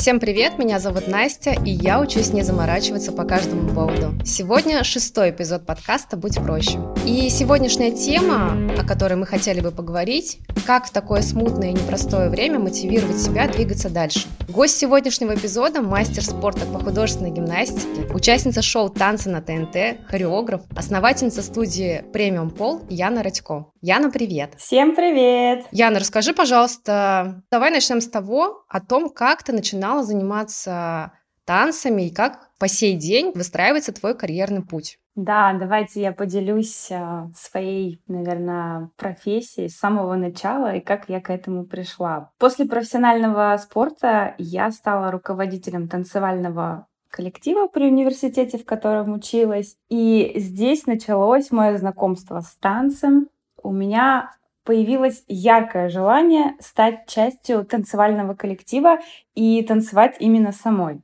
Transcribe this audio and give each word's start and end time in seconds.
Всем 0.00 0.18
привет, 0.18 0.56
меня 0.56 0.78
зовут 0.78 1.08
Настя, 1.08 1.50
и 1.50 1.68
я 1.68 2.00
учусь 2.00 2.32
не 2.32 2.40
заморачиваться 2.40 3.12
по 3.12 3.24
каждому 3.24 3.68
поводу. 3.68 4.14
Сегодня 4.24 4.82
шестой 4.82 5.28
эпизод 5.28 5.66
подкаста 5.66 6.16
«Будь 6.16 6.36
проще». 6.36 6.78
И 7.04 7.28
сегодняшняя 7.28 7.90
тема, 7.90 8.56
о 8.78 8.84
которой 8.86 9.16
мы 9.16 9.26
хотели 9.26 9.60
бы 9.60 9.72
поговорить, 9.72 10.38
как 10.66 10.86
в 10.86 10.90
такое 10.90 11.20
смутное 11.20 11.68
и 11.68 11.72
непростое 11.74 12.30
время 12.30 12.58
мотивировать 12.58 13.18
себя 13.18 13.46
двигаться 13.46 13.90
дальше. 13.90 14.26
Гость 14.48 14.78
сегодняшнего 14.78 15.34
эпизода– 15.34 15.82
мастер 15.82 16.24
спорта 16.24 16.64
по 16.64 16.78
художественной 16.78 17.30
гимнастике, 17.30 18.10
участница 18.14 18.62
шоу 18.62 18.88
«Танцы 18.88 19.28
на 19.28 19.42
ТНТ», 19.42 20.08
хореограф, 20.08 20.62
основательница 20.74 21.42
студии 21.42 22.02
«Премиум 22.10 22.50
Пол» 22.50 22.80
Яна 22.88 23.22
Радько. 23.22 23.66
Яна, 23.82 24.10
привет! 24.10 24.54
Всем 24.56 24.96
привет! 24.96 25.66
Яна, 25.72 26.00
расскажи, 26.00 26.32
пожалуйста, 26.32 27.42
давай 27.50 27.70
начнем 27.70 28.00
с 28.00 28.08
того, 28.08 28.64
о 28.68 28.80
том, 28.80 29.10
как 29.10 29.42
ты 29.42 29.52
начинала 29.52 29.89
начинала 29.90 30.02
заниматься 30.02 31.12
танцами 31.44 32.02
и 32.06 32.14
как 32.14 32.50
по 32.58 32.68
сей 32.68 32.96
день 32.96 33.32
выстраивается 33.34 33.92
твой 33.92 34.16
карьерный 34.16 34.62
путь? 34.62 34.98
Да, 35.16 35.52
давайте 35.54 36.00
я 36.00 36.12
поделюсь 36.12 36.88
э, 36.90 37.26
своей, 37.34 38.00
наверное, 38.06 38.90
профессией 38.96 39.68
с 39.68 39.76
самого 39.76 40.14
начала 40.14 40.76
и 40.76 40.80
как 40.80 41.08
я 41.08 41.20
к 41.20 41.30
этому 41.30 41.64
пришла. 41.64 42.30
После 42.38 42.64
профессионального 42.64 43.56
спорта 43.58 44.34
я 44.38 44.70
стала 44.70 45.10
руководителем 45.10 45.88
танцевального 45.88 46.86
коллектива 47.10 47.66
при 47.66 47.86
университете, 47.86 48.56
в 48.56 48.64
котором 48.64 49.12
училась. 49.14 49.76
И 49.88 50.32
здесь 50.36 50.86
началось 50.86 51.50
мое 51.50 51.76
знакомство 51.76 52.40
с 52.40 52.54
танцем. 52.56 53.28
У 53.62 53.72
меня 53.72 54.30
появилось 54.64 55.24
яркое 55.26 55.88
желание 55.88 56.54
стать 56.60 57.06
частью 57.06 57.64
танцевального 57.64 58.34
коллектива 58.34 58.98
и 59.34 59.62
танцевать 59.62 60.16
именно 60.20 60.52
самой. 60.52 61.02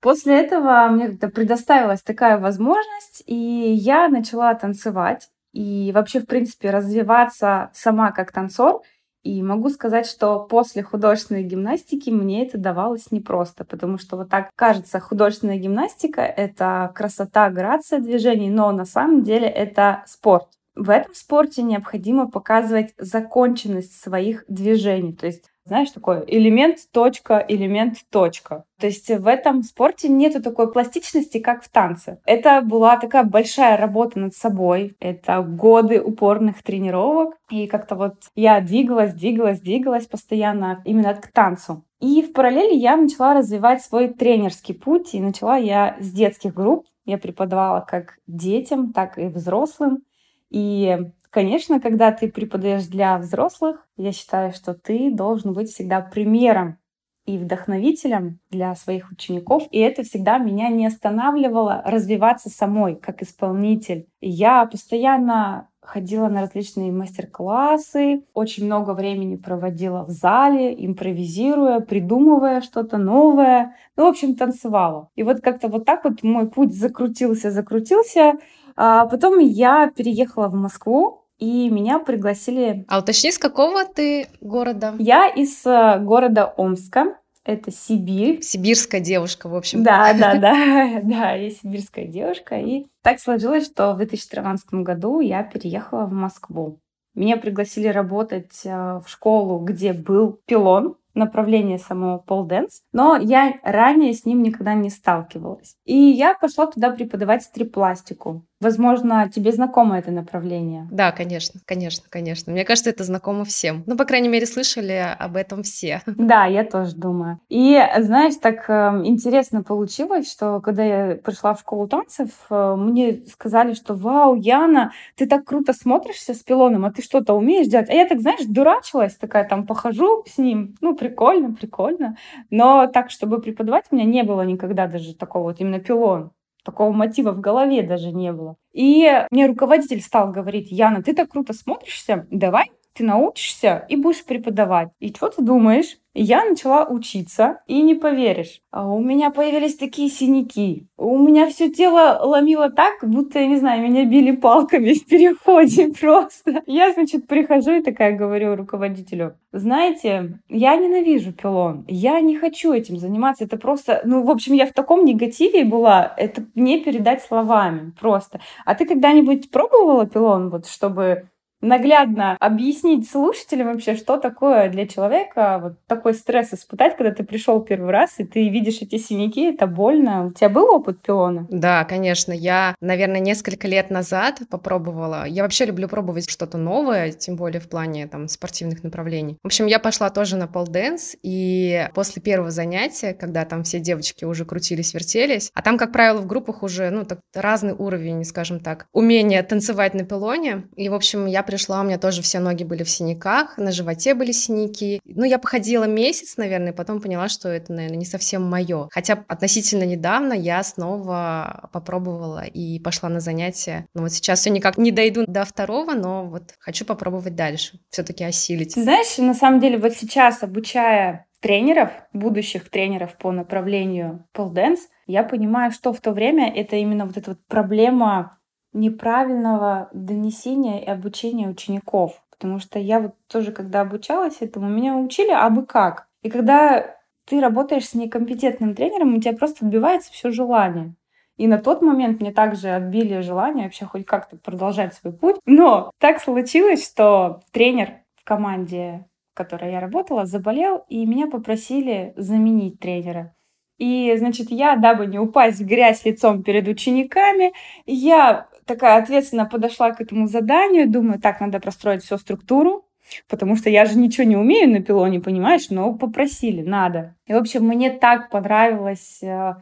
После 0.00 0.40
этого 0.40 0.86
мне 0.88 1.08
как-то 1.08 1.28
предоставилась 1.28 2.02
такая 2.02 2.38
возможность, 2.38 3.22
и 3.26 3.34
я 3.34 4.08
начала 4.08 4.54
танцевать 4.54 5.28
и 5.52 5.90
вообще, 5.92 6.20
в 6.20 6.26
принципе, 6.26 6.70
развиваться 6.70 7.70
сама 7.74 8.12
как 8.12 8.32
танцор. 8.32 8.82
И 9.24 9.42
могу 9.42 9.68
сказать, 9.68 10.06
что 10.06 10.44
после 10.44 10.84
художественной 10.84 11.42
гимнастики 11.42 12.08
мне 12.08 12.46
это 12.46 12.56
давалось 12.56 13.10
непросто, 13.10 13.64
потому 13.64 13.98
что 13.98 14.16
вот 14.16 14.28
так 14.28 14.50
кажется, 14.54 15.00
художественная 15.00 15.58
гимнастика— 15.58 16.20
это 16.22 16.92
красота, 16.94 17.50
грация 17.50 17.98
движений, 17.98 18.48
но 18.48 18.70
на 18.70 18.84
самом 18.84 19.24
деле 19.24 19.48
это 19.48 20.04
спорт. 20.06 20.48
В 20.78 20.90
этом 20.90 21.12
спорте 21.14 21.62
необходимо 21.62 22.30
показывать 22.30 22.94
законченность 22.98 24.00
своих 24.00 24.44
движений. 24.48 25.12
То 25.12 25.26
есть 25.26 25.44
знаешь, 25.68 25.90
такой 25.90 26.24
элемент, 26.26 26.78
точка, 26.92 27.44
элемент, 27.46 27.98
точка. 28.10 28.64
То 28.80 28.86
есть 28.86 29.10
в 29.10 29.26
этом 29.26 29.62
спорте 29.62 30.08
нету 30.08 30.42
такой 30.42 30.72
пластичности, 30.72 31.40
как 31.40 31.62
в 31.62 31.68
танце. 31.68 32.20
Это 32.24 32.62
была 32.62 32.96
такая 32.96 33.24
большая 33.24 33.76
работа 33.76 34.18
над 34.18 34.34
собой. 34.34 34.96
Это 34.98 35.42
годы 35.42 36.00
упорных 36.00 36.62
тренировок. 36.62 37.34
И 37.50 37.66
как-то 37.66 37.96
вот 37.96 38.14
я 38.34 38.62
двигалась, 38.62 39.12
двигалась, 39.12 39.60
двигалась 39.60 40.06
постоянно 40.06 40.80
именно 40.86 41.12
к 41.12 41.30
танцу. 41.30 41.84
И 42.00 42.22
в 42.22 42.32
параллели 42.32 42.74
я 42.74 42.96
начала 42.96 43.34
развивать 43.34 43.82
свой 43.82 44.08
тренерский 44.08 44.74
путь. 44.74 45.12
И 45.12 45.20
начала 45.20 45.58
я 45.58 45.98
с 46.00 46.10
детских 46.10 46.54
групп. 46.54 46.86
Я 47.04 47.18
преподавала 47.18 47.80
как 47.80 48.18
детям, 48.26 48.94
так 48.94 49.18
и 49.18 49.26
взрослым. 49.26 50.02
И, 50.50 50.98
конечно, 51.30 51.80
когда 51.80 52.12
ты 52.12 52.30
преподаешь 52.30 52.86
для 52.86 53.18
взрослых, 53.18 53.86
я 53.96 54.12
считаю, 54.12 54.52
что 54.52 54.74
ты 54.74 55.10
должен 55.10 55.52
быть 55.52 55.70
всегда 55.70 56.00
примером 56.00 56.78
и 57.26 57.36
вдохновителем 57.36 58.40
для 58.50 58.74
своих 58.74 59.10
учеников. 59.10 59.64
И 59.70 59.78
это 59.78 60.02
всегда 60.02 60.38
меня 60.38 60.70
не 60.70 60.86
останавливало 60.86 61.82
развиваться 61.84 62.48
самой, 62.48 62.96
как 62.96 63.22
исполнитель. 63.22 64.06
Я 64.22 64.64
постоянно 64.64 65.68
ходила 65.88 66.28
на 66.28 66.42
различные 66.42 66.92
мастер-классы, 66.92 68.24
очень 68.34 68.66
много 68.66 68.92
времени 68.92 69.36
проводила 69.36 70.04
в 70.04 70.10
зале, 70.10 70.74
импровизируя, 70.86 71.80
придумывая 71.80 72.60
что-то 72.60 72.98
новое. 72.98 73.74
Ну, 73.96 74.04
в 74.04 74.08
общем, 74.08 74.34
танцевала. 74.34 75.08
И 75.14 75.22
вот 75.22 75.40
как-то 75.40 75.68
вот 75.68 75.86
так 75.86 76.04
вот 76.04 76.22
мой 76.22 76.48
путь 76.48 76.74
закрутился, 76.74 77.50
закрутился. 77.50 78.34
А 78.80 79.06
потом 79.06 79.40
я 79.40 79.90
переехала 79.90 80.46
в 80.46 80.54
Москву, 80.54 81.24
и 81.38 81.68
меня 81.68 81.98
пригласили... 81.98 82.84
А 82.86 83.00
уточни, 83.00 83.32
с 83.32 83.38
какого 83.38 83.84
ты 83.84 84.28
города? 84.40 84.94
Я 85.00 85.26
из 85.26 85.66
э, 85.66 85.98
города 85.98 86.54
Омска. 86.56 87.16
Это 87.44 87.72
Сибирь. 87.72 88.40
Сибирская 88.40 89.00
девушка, 89.00 89.48
в 89.48 89.56
общем. 89.56 89.82
Да, 89.82 90.12
да, 90.12 90.34
да, 90.38 91.00
да, 91.02 91.32
я 91.32 91.50
сибирская 91.50 92.06
девушка. 92.06 92.60
И 92.60 92.86
так 93.02 93.18
сложилось, 93.18 93.66
что 93.66 93.94
в 93.94 93.96
2013 93.96 94.74
году 94.74 95.18
я 95.18 95.42
переехала 95.42 96.04
в 96.04 96.12
Москву. 96.12 96.78
Меня 97.16 97.36
пригласили 97.36 97.88
работать 97.88 98.60
э, 98.64 99.00
в 99.04 99.08
школу, 99.08 99.58
где 99.58 99.92
был 99.92 100.38
пилон, 100.46 100.94
направление 101.18 101.78
самого 101.78 102.18
полденс, 102.18 102.82
но 102.92 103.16
я 103.16 103.54
ранее 103.62 104.14
с 104.14 104.24
ним 104.24 104.42
никогда 104.42 104.74
не 104.74 104.88
сталкивалась. 104.88 105.76
И 105.84 105.96
я 105.96 106.34
пошла 106.34 106.66
туда 106.66 106.90
преподавать 106.90 107.42
стрип-пластику. 107.42 108.46
Возможно, 108.60 109.30
тебе 109.32 109.52
знакомо 109.52 109.98
это 109.98 110.10
направление. 110.10 110.88
Да, 110.90 111.12
конечно, 111.12 111.60
конечно, 111.64 112.06
конечно. 112.10 112.52
Мне 112.52 112.64
кажется, 112.64 112.90
это 112.90 113.04
знакомо 113.04 113.44
всем. 113.44 113.84
Ну, 113.86 113.96
по 113.96 114.04
крайней 114.04 114.28
мере, 114.28 114.46
слышали 114.46 115.14
об 115.18 115.36
этом 115.36 115.62
все. 115.62 116.02
Да, 116.28 116.44
я 116.44 116.64
тоже 116.64 116.94
думаю. 116.94 117.40
И, 117.48 117.80
знаешь, 118.00 118.34
так 118.36 118.68
э, 118.68 119.02
интересно 119.04 119.62
получилось, 119.62 120.30
что 120.30 120.60
когда 120.60 120.84
я 120.84 121.16
пришла 121.16 121.54
в 121.54 121.60
школу 121.60 121.86
танцев, 121.88 122.30
э, 122.50 122.74
мне 122.76 123.22
сказали, 123.32 123.72
что 123.72 123.94
«Вау, 123.94 124.34
Яна, 124.34 124.92
ты 125.16 125.26
так 125.26 125.44
круто 125.44 125.72
смотришься 125.72 126.34
с 126.34 126.38
пилоном, 126.38 126.84
а 126.84 126.92
ты 126.92 127.02
что-то 127.02 127.34
умеешь 127.34 127.68
делать?» 127.68 127.88
А 127.88 127.94
я 127.94 128.06
так, 128.06 128.20
знаешь, 128.20 128.44
дурачилась, 128.46 129.16
такая 129.16 129.48
там 129.48 129.66
похожу 129.66 130.24
с 130.26 130.36
ним. 130.36 130.74
Ну, 130.80 130.94
прикольно, 130.94 131.54
прикольно. 131.54 132.16
Но 132.50 132.86
так, 132.88 133.10
чтобы 133.10 133.40
преподавать, 133.40 133.86
у 133.90 133.94
меня 133.96 134.04
не 134.04 134.22
было 134.22 134.42
никогда 134.42 134.86
даже 134.86 135.14
такого 135.14 135.44
вот 135.44 135.60
именно 135.60 135.78
пилон 135.78 136.32
такого 136.68 136.92
мотива 136.92 137.32
в 137.32 137.40
голове 137.40 137.82
даже 137.82 138.12
не 138.12 138.30
было. 138.30 138.56
И 138.74 139.24
мне 139.30 139.46
руководитель 139.46 140.02
стал 140.02 140.30
говорить, 140.30 140.70
Яна, 140.70 141.02
ты 141.02 141.14
так 141.14 141.30
круто 141.30 141.54
смотришься, 141.54 142.26
давай 142.30 142.70
ты 142.98 143.04
научишься 143.04 143.86
и 143.88 143.96
будешь 143.96 144.24
преподавать. 144.24 144.88
И 144.98 145.08
что 145.08 145.28
ты 145.28 145.42
думаешь? 145.42 145.96
я 146.18 146.44
начала 146.44 146.84
учиться, 146.84 147.60
и 147.66 147.80
не 147.80 147.94
поверишь, 147.94 148.60
а 148.70 148.90
у 148.90 149.00
меня 149.00 149.30
появились 149.30 149.76
такие 149.76 150.08
синяки. 150.08 150.88
У 150.96 151.16
меня 151.18 151.48
все 151.48 151.70
тело 151.70 152.20
ломило 152.22 152.70
так, 152.70 152.96
будто, 153.02 153.38
я 153.38 153.46
не 153.46 153.56
знаю, 153.56 153.82
меня 153.82 154.04
били 154.04 154.32
палками 154.32 154.94
в 154.94 155.06
переходе 155.06 155.88
просто. 156.00 156.62
Я, 156.66 156.92
значит, 156.92 157.26
прихожу 157.26 157.72
и 157.72 157.82
такая 157.82 158.16
говорю 158.16 158.56
руководителю, 158.56 159.36
знаете, 159.52 160.40
я 160.48 160.76
ненавижу 160.76 161.32
пилон, 161.32 161.84
я 161.88 162.20
не 162.20 162.36
хочу 162.36 162.72
этим 162.72 162.98
заниматься, 162.98 163.44
это 163.44 163.56
просто, 163.56 164.02
ну, 164.04 164.24
в 164.24 164.30
общем, 164.30 164.54
я 164.54 164.66
в 164.66 164.72
таком 164.72 165.04
негативе 165.04 165.64
была, 165.64 166.12
это 166.16 166.44
не 166.54 166.80
передать 166.80 167.22
словами 167.22 167.92
просто. 167.98 168.40
А 168.64 168.74
ты 168.74 168.86
когда-нибудь 168.86 169.50
пробовала 169.50 170.06
пилон, 170.06 170.50
вот, 170.50 170.66
чтобы 170.66 171.28
наглядно 171.60 172.36
объяснить 172.40 173.10
слушателям 173.10 173.72
вообще, 173.72 173.96
что 173.96 174.16
такое 174.16 174.68
для 174.68 174.86
человека 174.86 175.58
вот 175.62 175.72
такой 175.86 176.14
стресс 176.14 176.52
испытать, 176.52 176.96
когда 176.96 177.12
ты 177.12 177.24
пришел 177.24 177.60
первый 177.60 177.90
раз, 177.90 178.14
и 178.18 178.24
ты 178.24 178.48
видишь 178.48 178.80
эти 178.80 178.98
синяки, 178.98 179.52
это 179.52 179.66
больно. 179.66 180.26
У 180.26 180.32
тебя 180.32 180.48
был 180.48 180.70
опыт 180.70 181.02
пилона? 181.02 181.46
Да, 181.50 181.84
конечно. 181.84 182.32
Я, 182.32 182.74
наверное, 182.80 183.20
несколько 183.20 183.66
лет 183.66 183.90
назад 183.90 184.40
попробовала. 184.50 185.24
Я 185.26 185.42
вообще 185.42 185.66
люблю 185.66 185.88
пробовать 185.88 186.30
что-то 186.30 186.58
новое, 186.58 187.12
тем 187.12 187.36
более 187.36 187.60
в 187.60 187.68
плане 187.68 188.06
там 188.06 188.28
спортивных 188.28 188.84
направлений. 188.84 189.38
В 189.42 189.46
общем, 189.46 189.66
я 189.66 189.78
пошла 189.78 190.10
тоже 190.10 190.36
на 190.36 190.46
полденс, 190.46 191.16
и 191.22 191.88
после 191.94 192.22
первого 192.22 192.50
занятия, 192.50 193.14
когда 193.14 193.44
там 193.44 193.64
все 193.64 193.80
девочки 193.80 194.24
уже 194.24 194.44
крутились, 194.44 194.94
вертелись, 194.94 195.50
а 195.54 195.62
там, 195.62 195.78
как 195.78 195.92
правило, 195.92 196.18
в 196.18 196.26
группах 196.26 196.62
уже, 196.62 196.90
ну, 196.90 197.04
так, 197.04 197.20
разный 197.34 197.72
уровень, 197.72 198.24
скажем 198.24 198.60
так, 198.60 198.86
умения 198.92 199.42
танцевать 199.42 199.94
на 199.94 200.04
пилоне. 200.04 200.64
И, 200.76 200.88
в 200.88 200.94
общем, 200.94 201.26
я 201.26 201.42
пришла, 201.48 201.80
у 201.80 201.84
меня 201.84 201.96
тоже 201.96 202.20
все 202.20 202.40
ноги 202.40 202.62
были 202.62 202.82
в 202.82 202.90
синяках, 202.90 203.56
на 203.56 203.72
животе 203.72 204.12
были 204.12 204.32
синяки. 204.32 205.00
Ну, 205.06 205.24
я 205.24 205.38
походила 205.38 205.84
месяц, 205.84 206.36
наверное, 206.36 206.72
и 206.72 206.76
потом 206.76 207.00
поняла, 207.00 207.30
что 207.30 207.48
это, 207.48 207.72
наверное, 207.72 207.96
не 207.96 208.04
совсем 208.04 208.42
мое. 208.42 208.88
Хотя 208.90 209.24
относительно 209.28 209.84
недавно 209.84 210.34
я 210.34 210.62
снова 210.62 211.70
попробовала 211.72 212.44
и 212.44 212.78
пошла 212.80 213.08
на 213.08 213.20
занятия. 213.20 213.86
Ну, 213.94 214.02
вот 214.02 214.12
сейчас 214.12 214.40
все 214.40 214.50
никак 214.50 214.76
не 214.76 214.90
дойду 214.90 215.24
до 215.26 215.46
второго, 215.46 215.94
но 215.94 216.26
вот 216.26 216.52
хочу 216.58 216.84
попробовать 216.84 217.34
дальше, 217.34 217.80
все-таки 217.88 218.24
осилить. 218.24 218.74
Знаешь, 218.74 219.16
на 219.16 219.32
самом 219.32 219.58
деле, 219.58 219.78
вот 219.78 219.94
сейчас, 219.94 220.42
обучая 220.42 221.28
тренеров, 221.40 221.90
будущих 222.12 222.68
тренеров 222.68 223.16
по 223.16 223.32
направлению 223.32 224.26
полденс, 224.32 224.80
я 225.06 225.22
понимаю, 225.22 225.72
что 225.72 225.94
в 225.94 226.00
то 226.00 226.12
время 226.12 226.52
это 226.54 226.76
именно 226.76 227.06
вот 227.06 227.16
эта 227.16 227.30
вот 227.30 227.38
проблема 227.48 228.37
неправильного 228.78 229.88
донесения 229.92 230.80
и 230.80 230.86
обучения 230.86 231.48
учеников. 231.48 232.22
Потому 232.30 232.58
что 232.60 232.78
я 232.78 233.00
вот 233.00 233.14
тоже, 233.26 233.52
когда 233.52 233.80
обучалась 233.80 234.36
этому, 234.40 234.68
меня 234.68 234.96
учили 234.96 235.30
абы 235.30 235.66
как. 235.66 236.06
И 236.22 236.30
когда 236.30 236.96
ты 237.26 237.40
работаешь 237.40 237.88
с 237.88 237.94
некомпетентным 237.94 238.74
тренером, 238.74 239.14
у 239.14 239.20
тебя 239.20 239.36
просто 239.36 239.66
отбивается 239.66 240.12
все 240.12 240.30
желание. 240.30 240.94
И 241.36 241.46
на 241.46 241.58
тот 241.58 241.82
момент 241.82 242.20
мне 242.20 242.32
также 242.32 242.70
отбили 242.70 243.20
желание 243.20 243.64
вообще 243.64 243.86
хоть 243.86 244.04
как-то 244.04 244.36
продолжать 244.36 244.94
свой 244.94 245.12
путь. 245.12 245.36
Но 245.46 245.90
так 245.98 246.20
случилось, 246.20 246.84
что 246.84 247.40
тренер 247.52 247.92
в 248.16 248.24
команде, 248.24 249.06
в 249.32 249.36
которой 249.36 249.72
я 249.72 249.80
работала, 249.80 250.26
заболел, 250.26 250.84
и 250.88 251.06
меня 251.06 251.28
попросили 251.28 252.12
заменить 252.16 252.80
тренера. 252.80 253.34
И, 253.78 254.12
значит, 254.18 254.50
я, 254.50 254.74
дабы 254.74 255.06
не 255.06 255.20
упасть 255.20 255.60
в 255.60 255.66
грязь 255.66 256.04
лицом 256.04 256.42
перед 256.42 256.66
учениками, 256.66 257.52
я 257.86 258.48
такая 258.68 259.02
ответственно 259.02 259.46
подошла 259.46 259.90
к 259.90 260.00
этому 260.00 260.28
заданию, 260.28 260.88
думаю, 260.88 261.18
так, 261.18 261.40
надо 261.40 261.58
простроить 261.58 262.04
всю 262.04 262.18
структуру, 262.18 262.84
потому 263.28 263.56
что 263.56 263.70
я 263.70 263.86
же 263.86 263.98
ничего 263.98 264.24
не 264.24 264.36
умею 264.36 264.70
на 264.70 264.80
пилоне, 264.80 265.20
понимаешь, 265.20 265.70
но 265.70 265.94
попросили, 265.94 266.62
надо. 266.62 267.16
И, 267.26 267.32
в 267.32 267.36
общем, 267.36 267.66
мне 267.66 267.90
так 267.90 268.30
понравилось 268.30 269.20
э, 269.22 269.54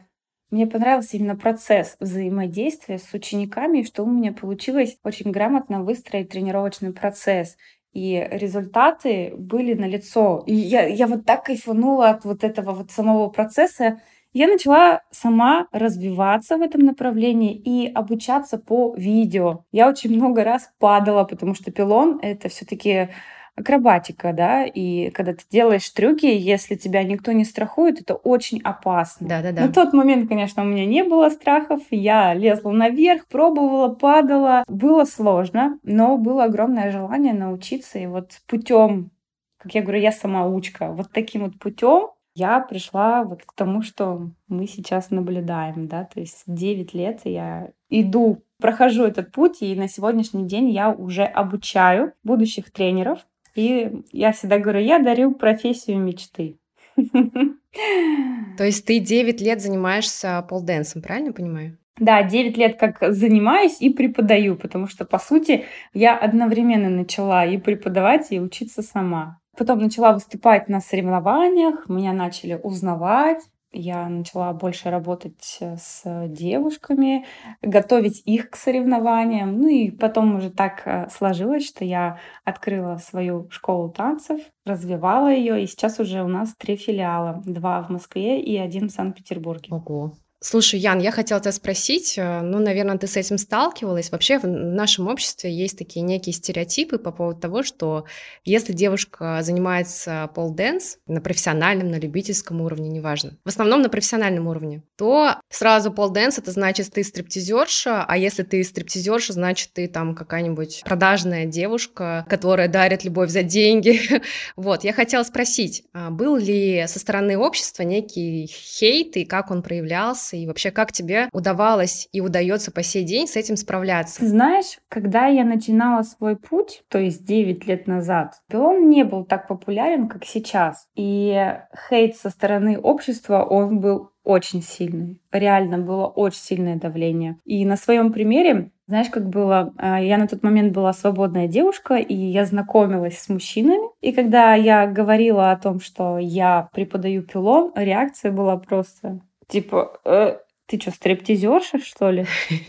мне 0.49 0.65
понравился 0.65 1.17
именно 1.17 1.35
процесс 1.35 1.97
взаимодействия 1.99 2.99
с 2.99 3.13
учениками, 3.13 3.83
что 3.83 4.03
у 4.03 4.09
меня 4.09 4.31
получилось 4.31 4.97
очень 5.03 5.31
грамотно 5.31 5.83
выстроить 5.83 6.29
тренировочный 6.29 6.93
процесс. 6.93 7.57
И 7.91 8.25
результаты 8.31 9.33
были 9.37 9.73
налицо. 9.73 10.43
И 10.45 10.53
я, 10.53 10.85
я 10.85 11.07
вот 11.07 11.25
так 11.25 11.45
кайфанула 11.45 12.11
от 12.11 12.23
вот 12.23 12.43
этого 12.45 12.71
вот 12.71 12.91
самого 12.91 13.27
процесса. 13.27 13.99
Я 14.33 14.47
начала 14.47 15.01
сама 15.11 15.67
развиваться 15.71 16.57
в 16.57 16.61
этом 16.61 16.81
направлении 16.81 17.55
и 17.55 17.91
обучаться 17.91 18.57
по 18.57 18.93
видео. 18.95 19.63
Я 19.71 19.89
очень 19.89 20.13
много 20.15 20.43
раз 20.43 20.71
падала, 20.79 21.23
потому 21.23 21.55
что 21.55 21.71
пилон— 21.71 22.19
это 22.21 22.49
все 22.49 22.65
таки 22.65 23.09
акробатика, 23.57 24.33
да, 24.33 24.65
и 24.65 25.09
когда 25.09 25.33
ты 25.33 25.43
делаешь 25.49 25.89
трюки, 25.89 26.27
если 26.27 26.75
тебя 26.75 27.03
никто 27.03 27.31
не 27.31 27.43
страхует, 27.43 27.99
это 27.99 28.13
очень 28.13 28.61
опасно. 28.61 29.27
Да, 29.27 29.41
да, 29.41 29.51
да. 29.51 29.63
На 29.63 29.73
тот 29.73 29.93
момент, 29.93 30.29
конечно, 30.29 30.61
у 30.61 30.65
меня 30.65 30.85
не 30.85 31.03
было 31.03 31.29
страхов, 31.29 31.81
я 31.89 32.35
лезла 32.35 32.71
наверх, 32.71 33.25
пробовала, 33.25 33.89
падала. 33.89 34.63
Было 34.67 35.05
сложно, 35.05 35.79
но 35.81 36.17
было 36.17 36.43
огромное 36.43 36.91
желание 36.91 37.33
научиться, 37.33 37.97
и 37.97 38.05
вот 38.05 38.39
путем, 38.47 39.09
как 39.57 39.73
я 39.73 39.81
говорю, 39.81 40.01
я 40.01 40.11
самоучка, 40.11 40.91
вот 40.91 41.11
таким 41.11 41.45
вот 41.45 41.57
путем 41.57 42.09
я 42.37 42.59
пришла 42.59 43.23
вот 43.23 43.43
к 43.43 43.53
тому, 43.53 43.81
что 43.81 44.29
мы 44.47 44.67
сейчас 44.67 45.09
наблюдаем, 45.09 45.87
да, 45.87 46.03
то 46.03 46.19
есть 46.19 46.43
9 46.45 46.93
лет 46.93 47.21
я 47.23 47.71
иду, 47.89 48.43
прохожу 48.59 49.05
этот 49.05 49.31
путь, 49.31 49.61
и 49.61 49.75
на 49.75 49.87
сегодняшний 49.87 50.45
день 50.45 50.69
я 50.69 50.91
уже 50.91 51.23
обучаю 51.23 52.13
будущих 52.23 52.71
тренеров, 52.71 53.25
и 53.55 54.03
я 54.11 54.31
всегда 54.33 54.59
говорю, 54.59 54.81
я 54.81 54.99
дарю 54.99 55.33
профессию 55.33 55.97
мечты. 55.97 56.59
То 56.95 58.63
есть 58.63 58.85
ты 58.85 58.99
9 58.99 59.41
лет 59.41 59.59
занимаешься 59.61 60.45
полденсом, 60.47 61.01
правильно 61.01 61.33
понимаю? 61.33 61.77
Да, 61.99 62.21
9 62.21 62.55
лет 62.57 62.77
как 62.79 62.97
занимаюсь 63.13 63.81
и 63.81 63.89
преподаю, 63.89 64.55
потому 64.55 64.85
что, 64.85 65.05
по 65.05 65.17
сути, 65.17 65.65
я 65.95 66.15
одновременно 66.15 66.89
начала 66.91 67.45
и 67.45 67.57
преподавать, 67.57 68.27
и 68.31 68.39
учиться 68.39 68.83
сама. 68.83 69.39
Потом 69.57 69.79
начала 69.79 70.13
выступать 70.13 70.69
на 70.69 70.79
соревнованиях, 70.79 71.89
меня 71.89 72.13
начали 72.13 72.59
узнавать, 72.61 73.41
я 73.73 74.07
начала 74.07 74.53
больше 74.53 74.89
работать 74.89 75.57
э, 75.59 75.75
с 75.77 76.03
девушками, 76.29 77.25
готовить 77.61 78.21
их 78.25 78.49
к 78.49 78.55
соревнованиям. 78.55 79.59
Ну 79.59 79.67
и 79.67 79.91
потом 79.91 80.35
уже 80.35 80.49
так 80.51 80.83
э, 80.85 81.09
сложилось, 81.09 81.67
что 81.67 81.83
я 81.83 82.19
открыла 82.45 82.97
свою 82.97 83.49
школу 83.49 83.89
танцев, 83.89 84.39
развивала 84.65 85.31
ее, 85.31 85.61
и 85.61 85.67
сейчас 85.67 85.99
уже 85.99 86.23
у 86.23 86.27
нас 86.27 86.55
три 86.55 86.75
филиала. 86.75 87.41
Два 87.45 87.81
в 87.83 87.89
Москве 87.89 88.41
и 88.41 88.57
один 88.57 88.87
в 88.87 88.93
Санкт-Петербурге. 88.93 89.67
Ого, 89.71 90.13
Слушай, 90.39 90.79
Ян, 90.79 90.99
я 90.99 91.11
хотела 91.11 91.41
тебя 91.41 91.51
спросить, 91.51 92.13
э, 92.15 92.41
ну, 92.41 92.59
наверное, 92.59 92.99
ты 92.99 93.07
с 93.07 93.17
этим 93.17 93.39
сталкивалась. 93.39 94.11
Вообще 94.11 94.37
в 94.37 94.45
нашем 94.45 95.07
обществе 95.07 95.51
есть 95.51 95.79
такие 95.79 96.01
некие 96.01 96.31
стереотипы 96.31 96.99
по 96.99 97.11
поводу 97.11 97.39
того, 97.39 97.63
что 97.63 98.05
если 98.45 98.71
девушка 98.71 99.39
занимается 99.41 100.29
pole 100.35 100.63
dance 100.63 100.99
на 101.07 101.21
профессиональном, 101.21 101.89
на 101.89 101.95
любительском 101.95 102.61
уровне, 102.61 102.87
неважно, 102.87 103.35
в 103.43 103.49
основном 103.49 103.81
на 103.81 103.89
профессиональном 103.89 104.45
уровне, 104.47 104.83
то 104.95 105.37
сразу 105.49 105.91
pole 105.91 106.11
dance 106.11 106.37
это 106.37 106.51
значит 106.51 106.91
ты 106.91 107.03
стриптизерша, 107.03 108.05
а 108.07 108.15
если 108.15 108.43
ты 108.43 108.63
стриптизерша, 108.63 109.33
значит 109.33 109.73
ты 109.73 109.87
там 109.87 110.13
какая-нибудь 110.13 110.83
продажная 110.85 111.45
девушка, 111.45 112.27
которая 112.29 112.67
дарит 112.67 113.03
любовь 113.03 113.31
за 113.31 113.41
деньги. 113.41 113.99
вот, 114.55 114.83
я 114.83 114.93
хотела 114.93 115.23
спросить, 115.23 115.83
а 115.93 116.11
был 116.11 116.35
ли 116.35 116.85
со 116.87 116.99
стороны 116.99 117.39
общества 117.39 117.81
некий 117.81 118.45
хейт 118.45 119.17
и 119.17 119.25
как 119.25 119.49
он 119.49 119.63
проявлялся, 119.63 120.26
справляться? 120.27 120.35
И 120.35 120.47
вообще, 120.47 120.71
как 120.71 120.91
тебе 120.91 121.29
удавалось 121.31 122.07
и 122.11 122.21
удается 122.21 122.71
по 122.71 122.83
сей 122.83 123.03
день 123.03 123.27
с 123.27 123.35
этим 123.35 123.55
справляться? 123.55 124.25
Знаешь, 124.25 124.79
когда 124.89 125.27
я 125.27 125.43
начинала 125.43 126.03
свой 126.03 126.35
путь, 126.35 126.83
то 126.89 126.99
есть 126.99 127.25
9 127.25 127.67
лет 127.67 127.87
назад, 127.87 128.35
пилон 128.49 128.89
не 128.89 129.03
был 129.03 129.25
так 129.25 129.47
популярен, 129.47 130.07
как 130.07 130.25
сейчас. 130.25 130.87
И 130.95 131.53
хейт 131.89 132.15
со 132.15 132.29
стороны 132.29 132.79
общества, 132.79 133.43
он 133.43 133.79
был 133.79 134.11
очень 134.23 134.61
сильный. 134.61 135.21
Реально 135.31 135.77
было 135.77 136.07
очень 136.07 136.39
сильное 136.39 136.75
давление. 136.75 137.37
И 137.45 137.65
на 137.65 137.77
своем 137.77 138.11
примере 138.11 138.71
знаешь, 138.89 139.09
как 139.09 139.27
было? 139.27 139.73
А, 139.77 140.01
я 140.01 140.17
на 140.17 140.27
тот 140.27 140.43
момент 140.43 140.71
была 140.71 140.93
свободная 140.93 141.49
девушка, 141.49 141.95
и 141.95 142.15
я 142.15 142.45
знакомилась 142.45 143.19
с 143.19 143.27
мужчинами. 143.27 143.89
И 143.99 144.13
когда 144.13 144.55
я 144.55 144.87
говорила 144.87 145.51
о 145.51 145.57
том, 145.57 145.81
что 145.81 146.17
я 146.19 146.69
преподаю 146.71 147.23
пилон, 147.23 147.73
реакция 147.75 148.31
была 148.31 148.55
просто 148.55 149.19
Типа, 149.47 149.99
э, 150.03 150.37
ты 150.65 150.79
что, 150.79 150.91
стриптизерша, 150.91 151.79
что 151.79 152.11
ли? 152.11 152.25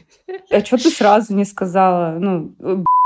А 0.50 0.60
что 0.60 0.76
ты 0.76 0.90
сразу 0.90 1.34
не 1.34 1.44
сказала? 1.44 2.19
Ну, 2.19 2.52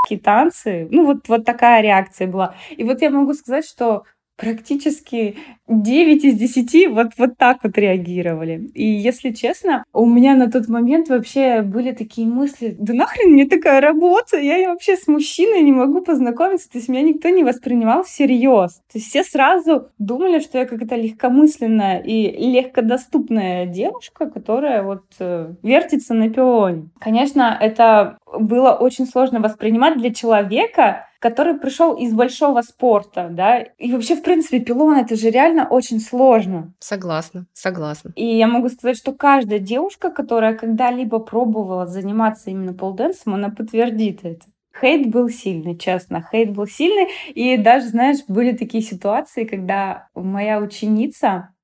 какие 0.02 0.19
танцы? 0.19 0.88
Ну, 0.90 1.06
вот, 1.06 1.28
вот 1.28 1.44
такая 1.44 1.80
реакция 1.80 2.26
была. 2.26 2.56
И 2.70 2.82
вот 2.82 3.00
я 3.00 3.10
могу 3.10 3.32
сказать, 3.34 3.64
что 3.64 4.04
практически 4.37 5.37
9 5.69 6.25
из 6.25 6.34
10 6.34 6.88
вот, 6.90 7.08
вот 7.17 7.37
так 7.38 7.58
вот 7.62 7.76
реагировали. 7.79 8.70
И 8.75 8.84
если 8.84 9.31
честно, 9.31 9.84
у 9.93 10.06
меня 10.06 10.34
на 10.34 10.50
тот 10.50 10.69
момент 10.69 11.08
вообще 11.08 11.62
были 11.62 11.93
такие 11.93 12.26
мысли, 12.26 12.75
да 12.79 12.93
нахрен 12.94 13.32
мне 13.32 13.46
такая 13.46 13.81
работа, 13.81 14.38
я 14.38 14.69
вообще 14.69 14.96
с 14.96 15.06
мужчиной 15.06 15.62
не 15.62 15.73
могу 15.73 16.02
познакомиться, 16.02 16.70
то 16.70 16.79
есть 16.79 16.88
меня 16.88 17.02
никто 17.02 17.29
не 17.29 17.44
воспринимал 17.44 18.02
всерьез. 18.05 18.81
То 18.93 18.99
есть 18.99 19.08
все 19.08 19.25
сразу 19.25 19.88
думали, 19.99 20.40
что 20.40 20.58
я 20.58 20.67
какая-то 20.67 20.96
легкомысленная 20.96 22.01
и 22.01 22.51
легкодоступная 22.51 23.67
девушка, 23.67 24.29
которая 24.29 24.82
вот 24.82 25.05
э, 25.20 25.55
вертится 25.62 26.15
на 26.15 26.31
пионе. 26.31 26.89
Конечно, 27.01 27.56
это 27.60 28.19
было 28.39 28.72
очень 28.72 29.06
сложно 29.06 29.41
воспринимать 29.41 29.98
для 29.98 30.12
человека, 30.12 31.06
который 31.22 31.55
пришел 31.55 31.94
из 31.94 32.12
большого 32.12 32.62
спорта, 32.62 33.29
да, 33.31 33.60
и 33.60 33.93
вообще, 33.93 34.17
в 34.17 34.22
принципе, 34.22 34.58
пилон 34.58 34.96
это 34.96 35.14
же 35.14 35.31
реально 35.31 35.69
очень 35.69 36.00
сложно. 36.00 36.74
Согласна, 36.81 37.46
согласна. 37.52 38.12
И 38.17 38.26
я 38.36 38.48
могу 38.48 38.69
сказать, 38.69 38.96
что 38.96 39.12
каждая 39.12 39.60
девушка, 39.60 40.10
которая 40.10 40.56
когда-либо 40.56 41.20
пробовала 41.20 41.86
заниматься 41.86 42.50
именно 42.50 42.74
полденсом, 42.74 43.34
она 43.34 43.50
подтвердит 43.50 44.24
это. 44.24 44.46
Хейт 44.79 45.10
был 45.10 45.29
сильный, 45.29 45.79
честно, 45.79 46.26
хейт 46.29 46.50
был 46.50 46.67
сильный. 46.67 47.06
И 47.29 47.56
даже, 47.56 47.86
знаешь, 47.86 48.19
были 48.26 48.56
такие 48.56 48.82
ситуации, 48.82 49.44
когда 49.44 50.08
моя 50.17 50.58
ученица 50.58 51.55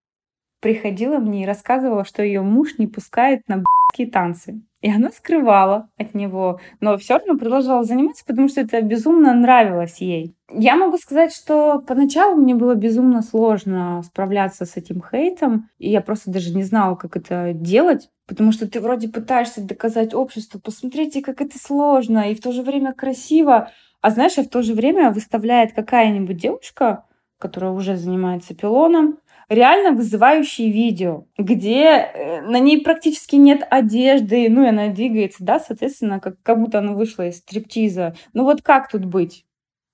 приходила 0.60 1.18
мне 1.18 1.42
и 1.42 1.46
рассказывала, 1.46 2.04
что 2.04 2.22
ее 2.22 2.42
муж 2.42 2.78
не 2.78 2.86
пускает 2.86 3.42
на 3.48 3.64
танцы. 4.12 4.60
И 4.80 4.90
она 4.90 5.10
скрывала 5.10 5.88
от 5.96 6.14
него, 6.14 6.60
но 6.80 6.96
все 6.98 7.14
равно 7.14 7.36
продолжала 7.36 7.82
заниматься, 7.82 8.24
потому 8.24 8.48
что 8.48 8.60
это 8.60 8.80
безумно 8.80 9.34
нравилось 9.34 9.98
ей. 9.98 10.36
Я 10.52 10.76
могу 10.76 10.98
сказать, 10.98 11.34
что 11.34 11.80
поначалу 11.80 12.36
мне 12.36 12.54
было 12.54 12.74
безумно 12.76 13.22
сложно 13.22 14.02
справляться 14.04 14.64
с 14.66 14.76
этим 14.76 15.02
хейтом, 15.02 15.68
и 15.78 15.90
я 15.90 16.00
просто 16.00 16.30
даже 16.30 16.54
не 16.54 16.62
знала, 16.62 16.94
как 16.94 17.16
это 17.16 17.52
делать, 17.54 18.08
потому 18.26 18.52
что 18.52 18.68
ты 18.68 18.80
вроде 18.80 19.08
пытаешься 19.08 19.62
доказать 19.62 20.14
обществу, 20.14 20.60
посмотрите, 20.60 21.22
как 21.22 21.40
это 21.40 21.58
сложно, 21.58 22.30
и 22.30 22.34
в 22.36 22.40
то 22.40 22.52
же 22.52 22.62
время 22.62 22.92
красиво, 22.92 23.70
а 24.00 24.10
знаешь, 24.10 24.38
и 24.38 24.42
в 24.42 24.48
то 24.48 24.62
же 24.62 24.74
время 24.74 25.10
выставляет 25.10 25.72
какая-нибудь 25.72 26.36
девушка, 26.36 27.04
которая 27.38 27.72
уже 27.72 27.96
занимается 27.96 28.54
пилоном, 28.54 29.18
реально 29.48 29.92
вызывающие 29.92 30.70
видео, 30.70 31.26
где 31.36 31.84
э, 31.84 32.40
на 32.42 32.58
ней 32.58 32.82
практически 32.82 33.36
нет 33.36 33.66
одежды, 33.68 34.48
ну 34.48 34.64
и 34.64 34.68
она 34.68 34.88
двигается, 34.88 35.44
да, 35.44 35.58
соответственно, 35.58 36.20
как, 36.20 36.40
как 36.42 36.60
будто 36.60 36.78
она 36.78 36.92
вышла 36.92 37.26
из 37.28 37.38
стриптиза. 37.38 38.14
Ну 38.32 38.44
вот 38.44 38.62
как 38.62 38.90
тут 38.90 39.04
быть? 39.04 39.44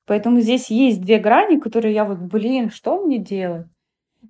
Поэтому 0.06 0.40
здесь 0.40 0.70
есть 0.70 1.00
две 1.00 1.18
грани, 1.18 1.58
которые 1.58 1.94
я 1.94 2.04
вот, 2.04 2.18
блин, 2.18 2.70
что 2.70 3.00
мне 3.02 3.18
делать? 3.18 3.66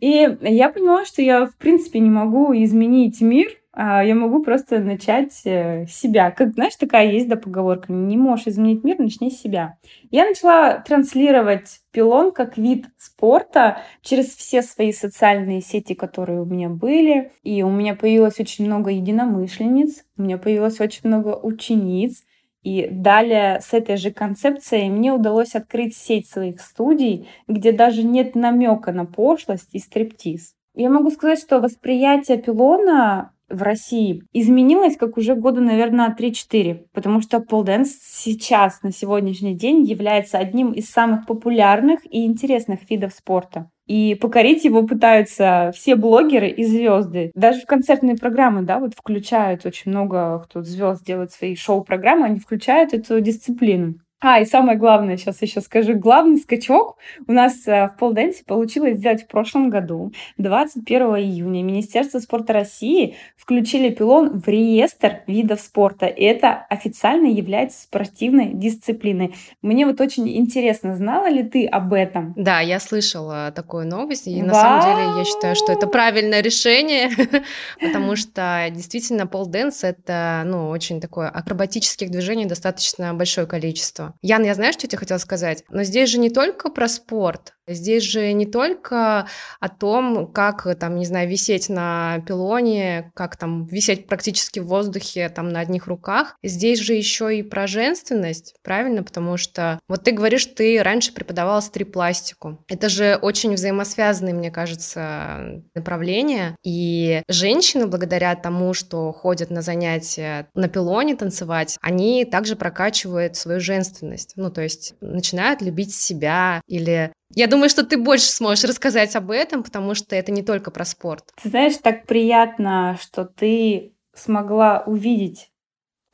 И 0.00 0.36
я 0.40 0.68
поняла, 0.70 1.04
что 1.04 1.22
я, 1.22 1.46
в 1.46 1.56
принципе, 1.56 2.00
не 2.00 2.10
могу 2.10 2.52
изменить 2.54 3.20
мир, 3.20 3.48
я 3.76 4.14
могу 4.14 4.42
просто 4.42 4.78
начать 4.78 5.40
э, 5.44 5.86
себя. 5.88 6.30
Как, 6.30 6.54
знаешь, 6.54 6.76
такая 6.76 7.10
есть, 7.10 7.28
да, 7.28 7.36
поговорка, 7.36 7.92
не 7.92 8.16
можешь 8.16 8.46
изменить 8.46 8.84
мир, 8.84 8.98
начни 8.98 9.30
с 9.30 9.40
себя. 9.40 9.78
Я 10.10 10.24
начала 10.26 10.78
транслировать 10.78 11.80
пилон 11.90 12.30
как 12.30 12.56
вид 12.56 12.86
спорта 12.96 13.78
через 14.00 14.26
все 14.26 14.62
свои 14.62 14.92
социальные 14.92 15.60
сети, 15.60 15.94
которые 15.94 16.42
у 16.42 16.44
меня 16.44 16.68
были. 16.68 17.32
И 17.42 17.62
у 17.62 17.70
меня 17.70 17.96
появилось 17.96 18.38
очень 18.38 18.66
много 18.66 18.90
единомышленниц, 18.90 20.04
у 20.16 20.22
меня 20.22 20.38
появилось 20.38 20.80
очень 20.80 21.02
много 21.04 21.36
учениц. 21.36 22.22
И 22.62 22.88
далее 22.90 23.60
с 23.60 23.74
этой 23.74 23.96
же 23.96 24.10
концепцией 24.10 24.88
мне 24.88 25.12
удалось 25.12 25.54
открыть 25.54 25.96
сеть 25.96 26.30
своих 26.30 26.60
студий, 26.60 27.28
где 27.46 27.72
даже 27.72 28.02
нет 28.02 28.34
намека 28.34 28.90
на 28.92 29.04
пошлость 29.04 29.70
и 29.72 29.78
стриптиз. 29.78 30.54
Я 30.74 30.88
могу 30.90 31.10
сказать, 31.10 31.38
что 31.38 31.60
восприятие 31.60 32.38
пилона 32.38 33.33
в 33.48 33.62
России 33.62 34.22
изменилось 34.32 34.96
как 34.96 35.16
уже 35.16 35.34
года, 35.34 35.60
наверное, 35.60 36.14
3-4, 36.18 36.86
потому 36.92 37.20
что 37.20 37.40
полденс 37.40 37.96
сейчас, 38.00 38.82
на 38.82 38.90
сегодняшний 38.90 39.54
день, 39.54 39.84
является 39.84 40.38
одним 40.38 40.72
из 40.72 40.90
самых 40.90 41.26
популярных 41.26 42.00
и 42.10 42.24
интересных 42.24 42.88
видов 42.90 43.12
спорта. 43.12 43.70
И 43.86 44.14
покорить 44.14 44.64
его 44.64 44.82
пытаются 44.84 45.70
все 45.74 45.94
блогеры 45.94 46.48
и 46.48 46.64
звезды. 46.64 47.30
Даже 47.34 47.60
в 47.60 47.66
концертные 47.66 48.16
программы, 48.16 48.62
да, 48.62 48.78
вот 48.78 48.94
включают 48.94 49.66
очень 49.66 49.90
много, 49.90 50.38
кто 50.40 50.62
звезд 50.62 51.04
делает 51.04 51.32
свои 51.32 51.54
шоу-программы, 51.54 52.26
они 52.26 52.40
включают 52.40 52.94
эту 52.94 53.20
дисциплину. 53.20 53.96
А, 54.26 54.40
и 54.40 54.46
самое 54.46 54.78
главное, 54.78 55.18
сейчас 55.18 55.42
еще 55.42 55.60
скажу, 55.60 55.98
главный 55.98 56.38
скачок 56.38 56.96
у 57.26 57.32
нас 57.32 57.68
э, 57.68 57.88
в 57.88 57.98
полденсе 57.98 58.42
получилось 58.42 58.96
сделать 58.96 59.24
в 59.24 59.26
прошлом 59.26 59.68
году. 59.68 60.14
21 60.38 61.02
июня 61.16 61.62
Министерство 61.62 62.20
спорта 62.20 62.54
России 62.54 63.16
включили 63.36 63.90
пилон 63.90 64.40
в 64.40 64.48
реестр 64.48 65.20
видов 65.26 65.60
спорта. 65.60 66.06
И 66.06 66.24
это 66.24 66.54
официально 66.70 67.26
является 67.26 67.82
спортивной 67.82 68.54
дисциплиной. 68.54 69.34
Мне 69.60 69.84
вот 69.84 70.00
очень 70.00 70.26
интересно, 70.38 70.96
знала 70.96 71.28
ли 71.28 71.42
ты 71.42 71.66
об 71.66 71.92
этом? 71.92 72.32
Да, 72.34 72.60
я 72.60 72.80
слышала 72.80 73.52
такую 73.54 73.86
новость, 73.86 74.26
и 74.26 74.42
на 74.42 74.54
самом 74.54 74.80
деле 74.80 75.18
я 75.18 75.24
считаю, 75.26 75.54
что 75.54 75.70
это 75.70 75.86
правильное 75.86 76.40
решение, 76.40 77.10
потому 77.78 78.16
что 78.16 78.68
действительно 78.70 79.26
полденс— 79.26 79.80
это 79.84 80.44
ну, 80.46 80.70
очень 80.70 81.02
такое 81.02 81.28
акробатических 81.28 82.10
движений 82.10 82.46
достаточно 82.46 83.12
большое 83.12 83.46
количество. 83.46 84.13
Ян, 84.22 84.44
я 84.44 84.54
знаю, 84.54 84.72
что 84.72 84.86
я 84.86 84.88
тебе 84.88 84.98
хотела 84.98 85.18
сказать, 85.18 85.64
но 85.68 85.82
здесь 85.82 86.10
же 86.10 86.18
не 86.18 86.30
только 86.30 86.70
про 86.70 86.88
спорт, 86.88 87.54
Здесь 87.66 88.02
же 88.02 88.32
не 88.32 88.46
только 88.46 89.26
о 89.58 89.68
том, 89.68 90.30
как, 90.30 90.66
там, 90.78 90.96
не 90.96 91.06
знаю, 91.06 91.28
висеть 91.28 91.68
на 91.70 92.18
пилоне, 92.26 93.10
как 93.14 93.36
там 93.36 93.66
висеть 93.66 94.06
практически 94.06 94.60
в 94.60 94.66
воздухе, 94.66 95.30
там, 95.30 95.48
на 95.48 95.60
одних 95.60 95.86
руках. 95.86 96.36
Здесь 96.42 96.80
же 96.80 96.92
еще 96.92 97.36
и 97.38 97.42
про 97.42 97.66
женственность, 97.66 98.54
правильно? 98.62 99.02
Потому 99.02 99.38
что 99.38 99.80
вот 99.88 100.04
ты 100.04 100.12
говоришь, 100.12 100.44
ты 100.44 100.82
раньше 100.82 101.14
преподавала 101.14 101.60
стрип-пластику. 101.60 102.62
Это 102.68 102.88
же 102.88 103.18
очень 103.20 103.54
взаимосвязанные, 103.54 104.34
мне 104.34 104.50
кажется, 104.50 105.62
направления. 105.74 106.56
И 106.62 107.22
женщины, 107.28 107.86
благодаря 107.86 108.34
тому, 108.34 108.74
что 108.74 109.10
ходят 109.12 109.50
на 109.50 109.62
занятия 109.62 110.48
на 110.54 110.68
пилоне 110.68 111.16
танцевать, 111.16 111.78
они 111.80 112.26
также 112.26 112.56
прокачивают 112.56 113.36
свою 113.36 113.60
женственность. 113.60 114.03
Ну, 114.36 114.50
то 114.50 114.62
есть 114.62 114.94
начинают 115.00 115.62
любить 115.62 115.94
себя 115.94 116.60
или 116.66 117.12
я 117.34 117.48
думаю, 117.48 117.68
что 117.68 117.84
ты 117.84 117.96
больше 117.96 118.26
сможешь 118.26 118.64
рассказать 118.64 119.16
об 119.16 119.30
этом, 119.30 119.62
потому 119.64 119.94
что 119.94 120.14
это 120.14 120.30
не 120.30 120.42
только 120.42 120.70
про 120.70 120.84
спорт. 120.84 121.32
Ты 121.42 121.48
знаешь, 121.48 121.76
так 121.78 122.06
приятно, 122.06 122.96
что 123.00 123.24
ты 123.24 123.94
смогла 124.14 124.84
увидеть 124.86 125.50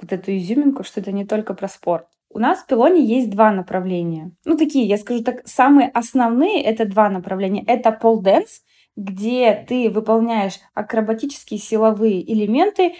вот 0.00 0.12
эту 0.12 0.35
изюминку, 0.37 0.82
что 0.82 1.00
это 1.00 1.12
не 1.12 1.26
только 1.26 1.52
про 1.52 1.68
спорт. 1.68 2.06
У 2.30 2.38
нас 2.38 2.61
в 2.61 2.66
пилоне 2.66 3.04
есть 3.04 3.30
два 3.30 3.50
направления. 3.50 4.32
Ну, 4.44 4.56
такие, 4.56 4.87
я 4.87 4.97
скажу 4.97 5.23
так, 5.23 5.47
самые 5.47 5.88
основные— 5.88 6.62
это 6.64 6.85
два 6.87 7.11
направления. 7.11 7.64
Это 7.66 7.90
пол-дэнс, 7.90 8.62
где 8.97 9.64
ты 9.68 9.90
выполняешь 9.90 10.59
акробатические 10.75 11.59
силовые 11.59 12.32
элементы, 12.32 12.94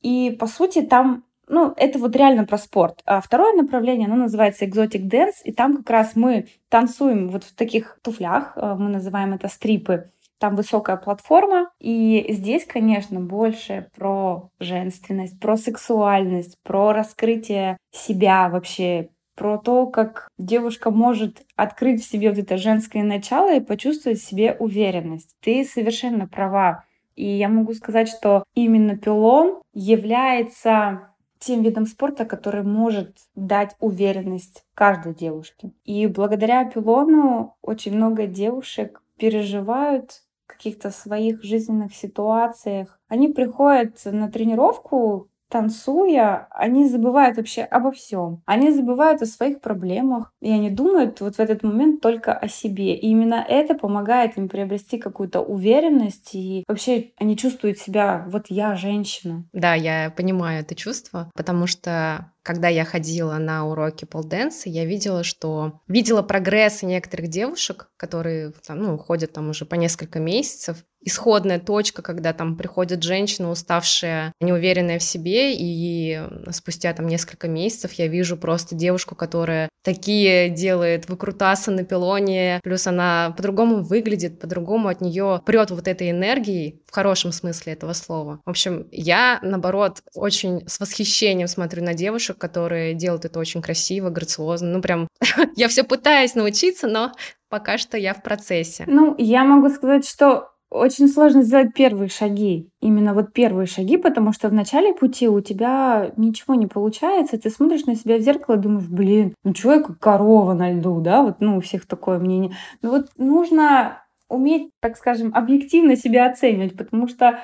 и, 0.00 0.36
по 0.38 0.48
сути, 0.48 0.82
там 0.82 1.24
ну, 1.48 1.74
это 1.76 1.98
вот 1.98 2.14
реально 2.16 2.44
про 2.44 2.58
спорт. 2.58 3.02
А 3.04 3.20
второе 3.20 3.54
направление, 3.54 4.06
оно 4.06 4.16
называется 4.16 4.64
Exotic 4.64 5.08
Dance, 5.08 5.42
и 5.44 5.52
там 5.52 5.78
как 5.78 5.90
раз 5.90 6.12
мы 6.14 6.46
танцуем 6.68 7.28
вот 7.28 7.44
в 7.44 7.54
таких 7.54 7.98
туфлях, 8.02 8.52
э, 8.56 8.74
мы 8.78 8.88
называем 8.88 9.34
это 9.34 9.48
стрипы. 9.48 10.10
Там 10.38 10.56
высокая 10.56 10.96
платформа, 10.96 11.70
и 11.78 12.26
здесь, 12.30 12.64
конечно, 12.64 13.20
больше 13.20 13.88
про 13.96 14.50
женственность, 14.58 15.38
про 15.38 15.56
сексуальность, 15.56 16.58
про 16.64 16.92
раскрытие 16.92 17.76
себя 17.92 18.48
вообще, 18.48 19.10
про 19.36 19.58
то, 19.58 19.86
как 19.86 20.28
девушка 20.38 20.90
может 20.90 21.42
открыть 21.56 22.02
в 22.02 22.10
себе 22.10 22.30
вот 22.30 22.38
это 22.38 22.56
женское 22.56 23.02
начало 23.02 23.54
и 23.54 23.60
почувствовать 23.60 24.18
в 24.18 24.24
себе 24.24 24.56
уверенность. 24.58 25.36
Ты 25.40 25.64
совершенно 25.64 26.26
права. 26.26 26.84
И 27.14 27.26
я 27.26 27.48
могу 27.48 27.72
сказать, 27.74 28.08
что 28.08 28.44
именно 28.54 28.96
пилон 28.96 29.60
является 29.74 31.11
тем 31.42 31.62
видом 31.62 31.86
спорта, 31.86 32.24
который 32.24 32.62
может 32.62 33.16
дать 33.34 33.76
уверенность 33.80 34.64
каждой 34.74 35.14
девушке. 35.14 35.72
И 35.84 36.06
благодаря 36.06 36.64
пилону 36.64 37.56
очень 37.62 37.96
много 37.96 38.26
девушек 38.26 39.02
переживают 39.18 40.22
каких-то 40.46 40.90
своих 40.90 41.42
жизненных 41.42 41.94
ситуациях. 41.94 43.00
Они 43.08 43.28
приходят 43.28 44.00
на 44.04 44.30
тренировку 44.30 45.28
танцуя, 45.52 46.48
они 46.50 46.88
забывают 46.88 47.36
вообще 47.36 47.62
обо 47.62 47.92
всем. 47.92 48.42
Они 48.46 48.72
забывают 48.72 49.20
о 49.20 49.26
своих 49.26 49.60
проблемах, 49.60 50.32
и 50.40 50.50
они 50.50 50.70
думают 50.70 51.20
вот 51.20 51.36
в 51.36 51.40
этот 51.40 51.62
момент 51.62 52.00
только 52.00 52.32
о 52.32 52.48
себе. 52.48 52.94
И 52.96 53.08
именно 53.08 53.44
это 53.46 53.74
помогает 53.74 54.38
им 54.38 54.48
приобрести 54.48 54.98
какую-то 54.98 55.40
уверенность, 55.40 56.34
и 56.34 56.64
вообще 56.66 57.10
они 57.18 57.36
чувствуют 57.36 57.78
себя, 57.78 58.24
вот 58.28 58.46
я 58.48 58.74
женщина. 58.76 59.44
Да, 59.52 59.74
я 59.74 60.10
понимаю 60.16 60.60
это 60.60 60.74
чувство, 60.74 61.30
потому 61.34 61.66
что 61.66 62.32
когда 62.42 62.68
я 62.68 62.84
ходила 62.84 63.36
на 63.38 63.66
уроки 63.66 64.04
полденса, 64.04 64.68
я 64.68 64.84
видела, 64.84 65.22
что 65.22 65.80
видела 65.86 66.22
прогресс 66.22 66.82
некоторых 66.82 67.28
девушек, 67.28 67.88
которые 67.96 68.52
ну, 68.68 68.98
ходят 68.98 69.32
там 69.32 69.50
уже 69.50 69.64
по 69.64 69.74
несколько 69.74 70.18
месяцев, 70.18 70.84
исходная 71.02 71.58
точка, 71.58 72.02
когда 72.02 72.32
там 72.32 72.56
приходит 72.56 73.02
женщина, 73.02 73.50
уставшая, 73.50 74.32
неуверенная 74.40 74.98
в 74.98 75.02
себе, 75.02 75.54
и 75.54 76.22
спустя 76.50 76.92
там 76.92 77.06
несколько 77.06 77.48
месяцев 77.48 77.92
я 77.94 78.06
вижу 78.06 78.36
просто 78.36 78.74
девушку, 78.74 79.14
которая 79.14 79.68
такие 79.82 80.48
делает 80.48 81.08
выкрутасы 81.08 81.70
на 81.70 81.84
пилоне, 81.84 82.60
плюс 82.62 82.86
она 82.86 83.34
по-другому 83.36 83.82
выглядит, 83.82 84.38
по-другому 84.38 84.88
от 84.88 85.00
нее 85.00 85.42
прет 85.44 85.70
вот 85.70 85.88
этой 85.88 86.10
энергией, 86.10 86.82
в 86.86 86.94
хорошем 86.94 87.32
смысле 87.32 87.72
этого 87.72 87.92
слова. 87.92 88.40
В 88.44 88.50
общем, 88.50 88.86
я, 88.92 89.40
наоборот, 89.42 90.02
очень 90.14 90.66
с 90.68 90.78
восхищением 90.78 91.48
смотрю 91.48 91.82
на 91.82 91.94
девушек, 91.94 92.38
которые 92.38 92.94
делают 92.94 93.24
это 93.24 93.38
очень 93.38 93.62
красиво, 93.62 94.10
грациозно, 94.10 94.68
ну 94.68 94.80
прям, 94.80 95.08
я 95.56 95.68
все 95.68 95.82
пытаюсь 95.82 96.34
научиться, 96.34 96.86
но 96.86 97.12
пока 97.48 97.76
что 97.76 97.98
я 97.98 98.14
в 98.14 98.22
процессе. 98.22 98.84
Ну, 98.86 99.14
я 99.18 99.44
могу 99.44 99.68
сказать, 99.68 100.08
что 100.08 100.52
очень 100.72 101.06
сложно 101.06 101.42
сделать 101.42 101.74
первые 101.74 102.08
шаги. 102.08 102.70
Именно 102.80 103.12
вот 103.12 103.32
первые 103.32 103.66
шаги, 103.66 103.98
потому 103.98 104.32
что 104.32 104.48
в 104.48 104.54
начале 104.54 104.94
пути 104.94 105.28
у 105.28 105.40
тебя 105.40 106.12
ничего 106.16 106.54
не 106.54 106.66
получается. 106.66 107.38
Ты 107.38 107.50
смотришь 107.50 107.84
на 107.84 107.94
себя 107.94 108.16
в 108.16 108.22
зеркало 108.22 108.56
и 108.56 108.58
думаешь, 108.58 108.88
блин, 108.88 109.34
ну 109.44 109.52
я 109.64 109.80
как 109.80 109.98
корова 109.98 110.54
на 110.54 110.72
льду, 110.72 111.00
да? 111.00 111.22
Вот, 111.22 111.36
ну, 111.40 111.58
у 111.58 111.60
всех 111.60 111.86
такое 111.86 112.18
мнение. 112.18 112.52
Ну 112.80 112.90
вот 112.90 113.08
нужно 113.18 114.02
уметь, 114.28 114.70
так 114.80 114.96
скажем, 114.96 115.34
объективно 115.34 115.94
себя 115.94 116.30
оценивать, 116.30 116.74
потому 116.74 117.06
что 117.06 117.40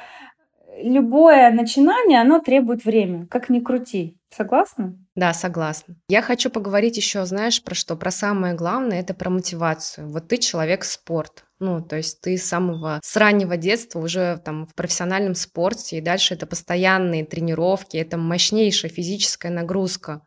любое 0.82 1.50
начинание, 1.50 2.20
оно 2.20 2.40
требует 2.40 2.84
времени, 2.84 3.26
как 3.26 3.48
ни 3.48 3.60
крути. 3.60 4.16
Согласна? 4.30 4.94
Да, 5.14 5.32
согласна. 5.32 5.96
Я 6.08 6.22
хочу 6.22 6.50
поговорить 6.50 6.96
еще, 6.96 7.24
знаешь, 7.24 7.62
про 7.62 7.74
что? 7.74 7.96
Про 7.96 8.10
самое 8.10 8.54
главное, 8.54 9.00
это 9.00 9.14
про 9.14 9.30
мотивацию. 9.30 10.08
Вот 10.08 10.28
ты 10.28 10.36
человек 10.36 10.84
спорт. 10.84 11.44
Ну, 11.60 11.82
то 11.82 11.96
есть 11.96 12.20
ты 12.20 12.36
с 12.36 12.44
самого, 12.44 13.00
с 13.02 13.16
раннего 13.16 13.56
детства 13.56 13.98
уже 13.98 14.40
там 14.44 14.66
в 14.66 14.74
профессиональном 14.74 15.34
спорте, 15.34 15.98
и 15.98 16.02
дальше 16.02 16.34
это 16.34 16.46
постоянные 16.46 17.24
тренировки, 17.24 17.96
это 17.96 18.16
мощнейшая 18.16 18.90
физическая 18.90 19.50
нагрузка. 19.50 20.22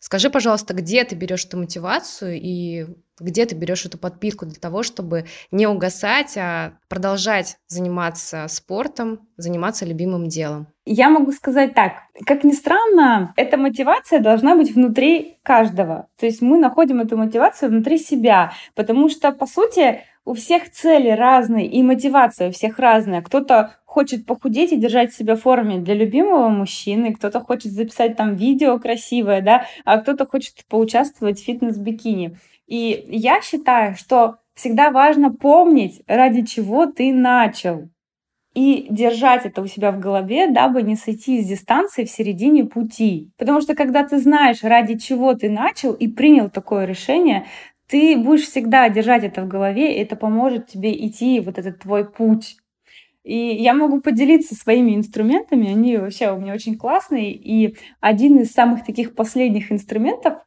Скажи, 0.00 0.28
пожалуйста, 0.28 0.74
где 0.74 1.04
ты 1.04 1.14
берешь 1.14 1.46
эту 1.46 1.56
мотивацию 1.56 2.38
и 2.38 2.86
где 3.18 3.46
ты 3.46 3.54
берешь 3.54 3.86
эту 3.86 3.98
подпитку 3.98 4.46
для 4.46 4.60
того, 4.60 4.82
чтобы 4.82 5.24
не 5.50 5.66
угасать, 5.66 6.36
а 6.36 6.72
продолжать 6.88 7.56
заниматься 7.66 8.46
спортом, 8.48 9.20
заниматься 9.36 9.84
любимым 9.84 10.28
делом? 10.28 10.68
Я 10.84 11.08
могу 11.10 11.32
сказать 11.32 11.74
так. 11.74 11.94
Как 12.26 12.44
ни 12.44 12.52
странно, 12.52 13.32
эта 13.36 13.56
мотивация 13.56 14.20
должна 14.20 14.54
быть 14.54 14.74
внутри 14.74 15.38
каждого. 15.42 16.08
То 16.18 16.26
есть 16.26 16.42
мы 16.42 16.58
находим 16.58 17.00
эту 17.00 17.16
мотивацию 17.16 17.70
внутри 17.70 17.98
себя, 17.98 18.52
потому 18.74 19.08
что, 19.08 19.32
по 19.32 19.46
сути, 19.46 20.02
у 20.26 20.34
всех 20.34 20.70
цели 20.70 21.08
разные 21.08 21.66
и 21.66 21.82
мотивация 21.82 22.48
у 22.48 22.52
всех 22.52 22.78
разная. 22.78 23.22
Кто-то 23.22 23.76
хочет 23.84 24.26
похудеть 24.26 24.72
и 24.72 24.76
держать 24.76 25.14
себя 25.14 25.36
в 25.36 25.40
форме 25.40 25.78
для 25.78 25.94
любимого 25.94 26.48
мужчины, 26.48 27.14
кто-то 27.14 27.40
хочет 27.40 27.72
записать 27.72 28.16
там 28.16 28.34
видео 28.34 28.78
красивое, 28.78 29.40
да, 29.40 29.64
а 29.84 29.98
кто-то 29.98 30.26
хочет 30.26 30.64
поучаствовать 30.68 31.40
в 31.40 31.44
фитнес-бикини. 31.44 32.36
И 32.66 33.04
я 33.08 33.40
считаю, 33.42 33.94
что 33.96 34.36
всегда 34.54 34.90
важно 34.90 35.32
помнить, 35.32 36.02
ради 36.06 36.44
чего 36.44 36.86
ты 36.86 37.12
начал 37.12 37.88
и 38.56 38.86
держать 38.88 39.44
это 39.44 39.60
у 39.60 39.66
себя 39.66 39.92
в 39.92 40.00
голове, 40.00 40.48
дабы 40.48 40.80
не 40.80 40.96
сойти 40.96 41.42
с 41.42 41.46
дистанции 41.46 42.04
в 42.06 42.10
середине 42.10 42.64
пути. 42.64 43.30
Потому 43.36 43.60
что 43.60 43.74
когда 43.74 44.02
ты 44.02 44.18
знаешь, 44.18 44.62
ради 44.62 44.96
чего 44.96 45.34
ты 45.34 45.50
начал 45.50 45.92
и 45.92 46.08
принял 46.08 46.48
такое 46.48 46.86
решение, 46.86 47.44
ты 47.86 48.16
будешь 48.16 48.46
всегда 48.46 48.88
держать 48.88 49.24
это 49.24 49.42
в 49.42 49.48
голове, 49.48 49.94
и 49.94 50.02
это 50.02 50.16
поможет 50.16 50.68
тебе 50.68 50.92
идти 51.06 51.38
вот 51.40 51.58
этот 51.58 51.80
твой 51.80 52.10
путь. 52.10 52.56
И 53.24 53.36
я 53.36 53.74
могу 53.74 54.00
поделиться 54.00 54.54
своими 54.54 54.96
инструментами, 54.96 55.70
они 55.70 55.98
вообще 55.98 56.32
у 56.32 56.38
меня 56.38 56.54
очень 56.54 56.78
классные. 56.78 57.32
И 57.32 57.76
один 58.00 58.38
из 58.38 58.52
самых 58.52 58.86
таких 58.86 59.14
последних 59.14 59.70
инструментов, 59.70 60.38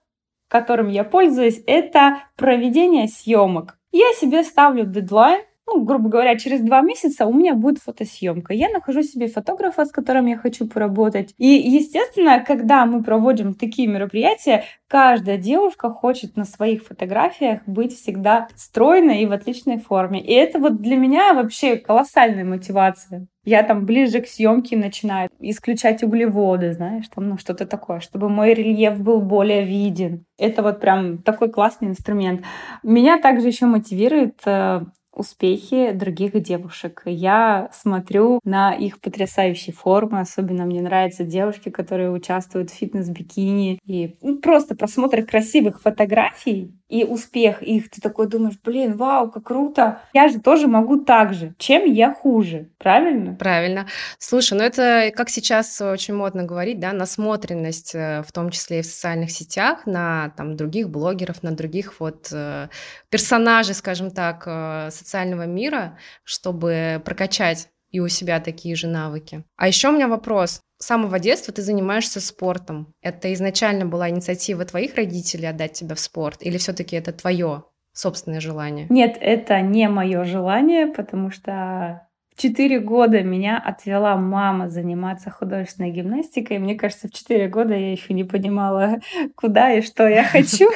которым 0.49 0.89
я 0.89 1.05
пользуюсь, 1.05 1.63
это 1.65 2.23
проведение 2.35 3.07
съемок. 3.07 3.77
Я 3.91 4.11
себе 4.13 4.43
ставлю 4.43 4.85
дедлайн, 4.85 5.43
ну, 5.69 5.83
грубо 5.83 6.09
говоря, 6.09 6.37
через 6.37 6.61
два 6.61 6.81
месяца 6.81 7.25
у 7.25 7.33
меня 7.33 7.53
будет 7.53 7.79
фотосъемка. 7.79 8.53
Я 8.53 8.69
нахожу 8.69 9.03
себе 9.03 9.27
фотографа, 9.27 9.85
с 9.85 9.91
которым 9.91 10.25
я 10.25 10.37
хочу 10.37 10.67
поработать. 10.67 11.33
И, 11.37 11.47
естественно, 11.47 12.43
когда 12.45 12.85
мы 12.85 13.03
проводим 13.03 13.53
такие 13.53 13.87
мероприятия, 13.87 14.63
каждая 14.87 15.37
девушка 15.37 15.89
хочет 15.91 16.35
на 16.35 16.45
своих 16.45 16.83
фотографиях 16.83 17.61
быть 17.67 17.95
всегда 17.95 18.47
стройной 18.55 19.21
и 19.21 19.25
в 19.25 19.31
отличной 19.31 19.77
форме. 19.77 20.21
И 20.21 20.33
это 20.33 20.59
вот 20.59 20.81
для 20.81 20.95
меня 20.95 21.33
вообще 21.33 21.77
колоссальная 21.77 22.45
мотивация. 22.45 23.27
Я 23.45 23.63
там 23.63 23.85
ближе 23.85 24.21
к 24.21 24.27
съемке 24.27 24.75
начинаю 24.75 25.29
исключать 25.39 26.03
углеводы, 26.03 26.73
знаешь, 26.73 27.07
там 27.07 27.29
ну 27.29 27.37
что-то 27.37 27.65
такое, 27.65 27.99
чтобы 27.99 28.29
мой 28.29 28.53
рельеф 28.53 28.99
был 28.99 29.21
более 29.21 29.65
виден. 29.65 30.25
Это 30.37 30.61
вот 30.61 30.79
прям 30.79 31.19
такой 31.19 31.49
классный 31.49 31.87
инструмент. 31.87 32.43
Меня 32.83 33.19
также 33.19 33.47
еще 33.47 33.65
мотивирует 33.65 34.39
э, 34.45 34.81
успехи 35.19 35.91
других 35.91 36.41
девушек. 36.41 37.01
Я 37.05 37.69
смотрю 37.73 38.39
на 38.43 38.73
их 38.73 38.99
потрясающие 39.01 39.73
формы. 39.73 40.21
Особенно 40.21 40.65
мне 40.65 40.81
нравятся 40.81 41.23
девушки, 41.23 41.69
которые 41.69 42.11
участвуют 42.11 42.69
в 42.69 42.73
фитнес-бикини. 42.73 43.79
И 43.85 44.17
ну, 44.21 44.37
просто 44.39 44.75
просмотр 44.75 45.23
красивых 45.23 45.81
фотографий 45.81 46.78
и 46.89 47.03
успех 47.03 47.61
их, 47.61 47.89
ты 47.91 48.01
такой 48.01 48.27
думаешь, 48.27 48.59
блин, 48.63 48.97
вау, 48.97 49.31
как 49.31 49.43
круто. 49.43 50.01
Я 50.13 50.27
же 50.27 50.39
тоже 50.39 50.67
могу 50.67 50.97
так 50.97 51.33
же. 51.33 51.53
Чем 51.59 51.85
я 51.85 52.13
хуже? 52.13 52.69
Правильно? 52.79 53.35
Правильно. 53.35 53.87
Слушай, 54.17 54.57
ну 54.57 54.63
это, 54.63 55.11
как 55.15 55.29
сейчас 55.29 55.79
очень 55.79 56.15
модно 56.15 56.43
говорить, 56.43 56.79
да, 56.79 56.91
насмотренность, 56.91 57.93
э, 57.93 58.23
в 58.27 58.31
том 58.31 58.49
числе 58.49 58.79
и 58.79 58.81
в 58.81 58.87
социальных 58.87 59.29
сетях, 59.31 59.85
на 59.85 60.33
там 60.35 60.55
других 60.57 60.89
блогеров, 60.89 61.43
на 61.43 61.51
других 61.51 61.99
вот 61.99 62.29
э, 62.31 62.69
персонажей, 63.09 63.75
скажем 63.75 64.09
так, 64.09 64.43
э, 64.47 64.89
социального 64.91 65.45
мира, 65.45 65.97
чтобы 66.23 67.01
прокачать 67.05 67.69
и 67.91 67.99
у 67.99 68.07
себя 68.07 68.39
такие 68.39 68.75
же 68.75 68.87
навыки. 68.87 69.43
А 69.57 69.67
еще 69.67 69.89
у 69.89 69.91
меня 69.91 70.07
вопрос. 70.07 70.61
С 70.81 70.85
самого 70.85 71.19
детства 71.19 71.53
ты 71.53 71.61
занимаешься 71.61 72.21
спортом. 72.21 72.93
Это 73.01 73.33
изначально 73.33 73.85
была 73.85 74.09
инициатива 74.09 74.63
твоих 74.63 74.95
родителей 74.95 75.47
отдать 75.47 75.73
тебя 75.73 75.93
в 75.93 75.99
спорт? 75.99 76.37
Или 76.41 76.57
все-таки 76.57 76.95
это 76.95 77.11
твое 77.11 77.65
собственное 77.91 78.39
желание? 78.39 78.87
Нет, 78.89 79.17
это 79.19 79.59
не 79.59 79.89
мое 79.89 80.23
желание, 80.23 80.87
потому 80.87 81.31
что 81.31 82.07
в 82.33 82.41
четыре 82.41 82.79
года 82.79 83.21
меня 83.21 83.57
отвела 83.57 84.15
мама 84.15 84.69
заниматься 84.69 85.29
художественной 85.29 85.91
гимнастикой. 85.91 86.59
Мне 86.59 86.75
кажется, 86.75 87.09
в 87.09 87.11
четыре 87.11 87.49
года 87.49 87.73
я 87.73 87.91
еще 87.91 88.13
не 88.13 88.23
понимала, 88.23 89.01
куда 89.35 89.73
и 89.73 89.81
что 89.81 90.07
я 90.07 90.23
хочу. 90.31 90.69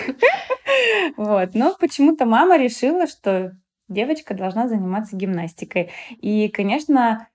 Вот. 1.15 1.51
Но 1.53 1.77
почему-то 1.79 2.25
мама 2.25 2.57
решила, 2.57 3.07
что 3.07 3.55
девочка 3.87 4.33
должна 4.33 4.67
заниматься 4.67 5.15
гимнастикой. 5.15 5.91
И, 6.21 6.49
конечно, 6.49 7.29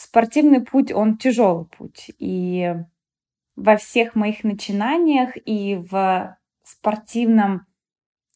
спортивный 0.00 0.60
путь, 0.60 0.92
он 0.92 1.18
тяжелый 1.18 1.66
путь. 1.66 2.10
И 2.18 2.74
во 3.56 3.76
всех 3.76 4.14
моих 4.14 4.44
начинаниях 4.44 5.36
и 5.44 5.76
в 5.76 6.36
спортивном 6.62 7.66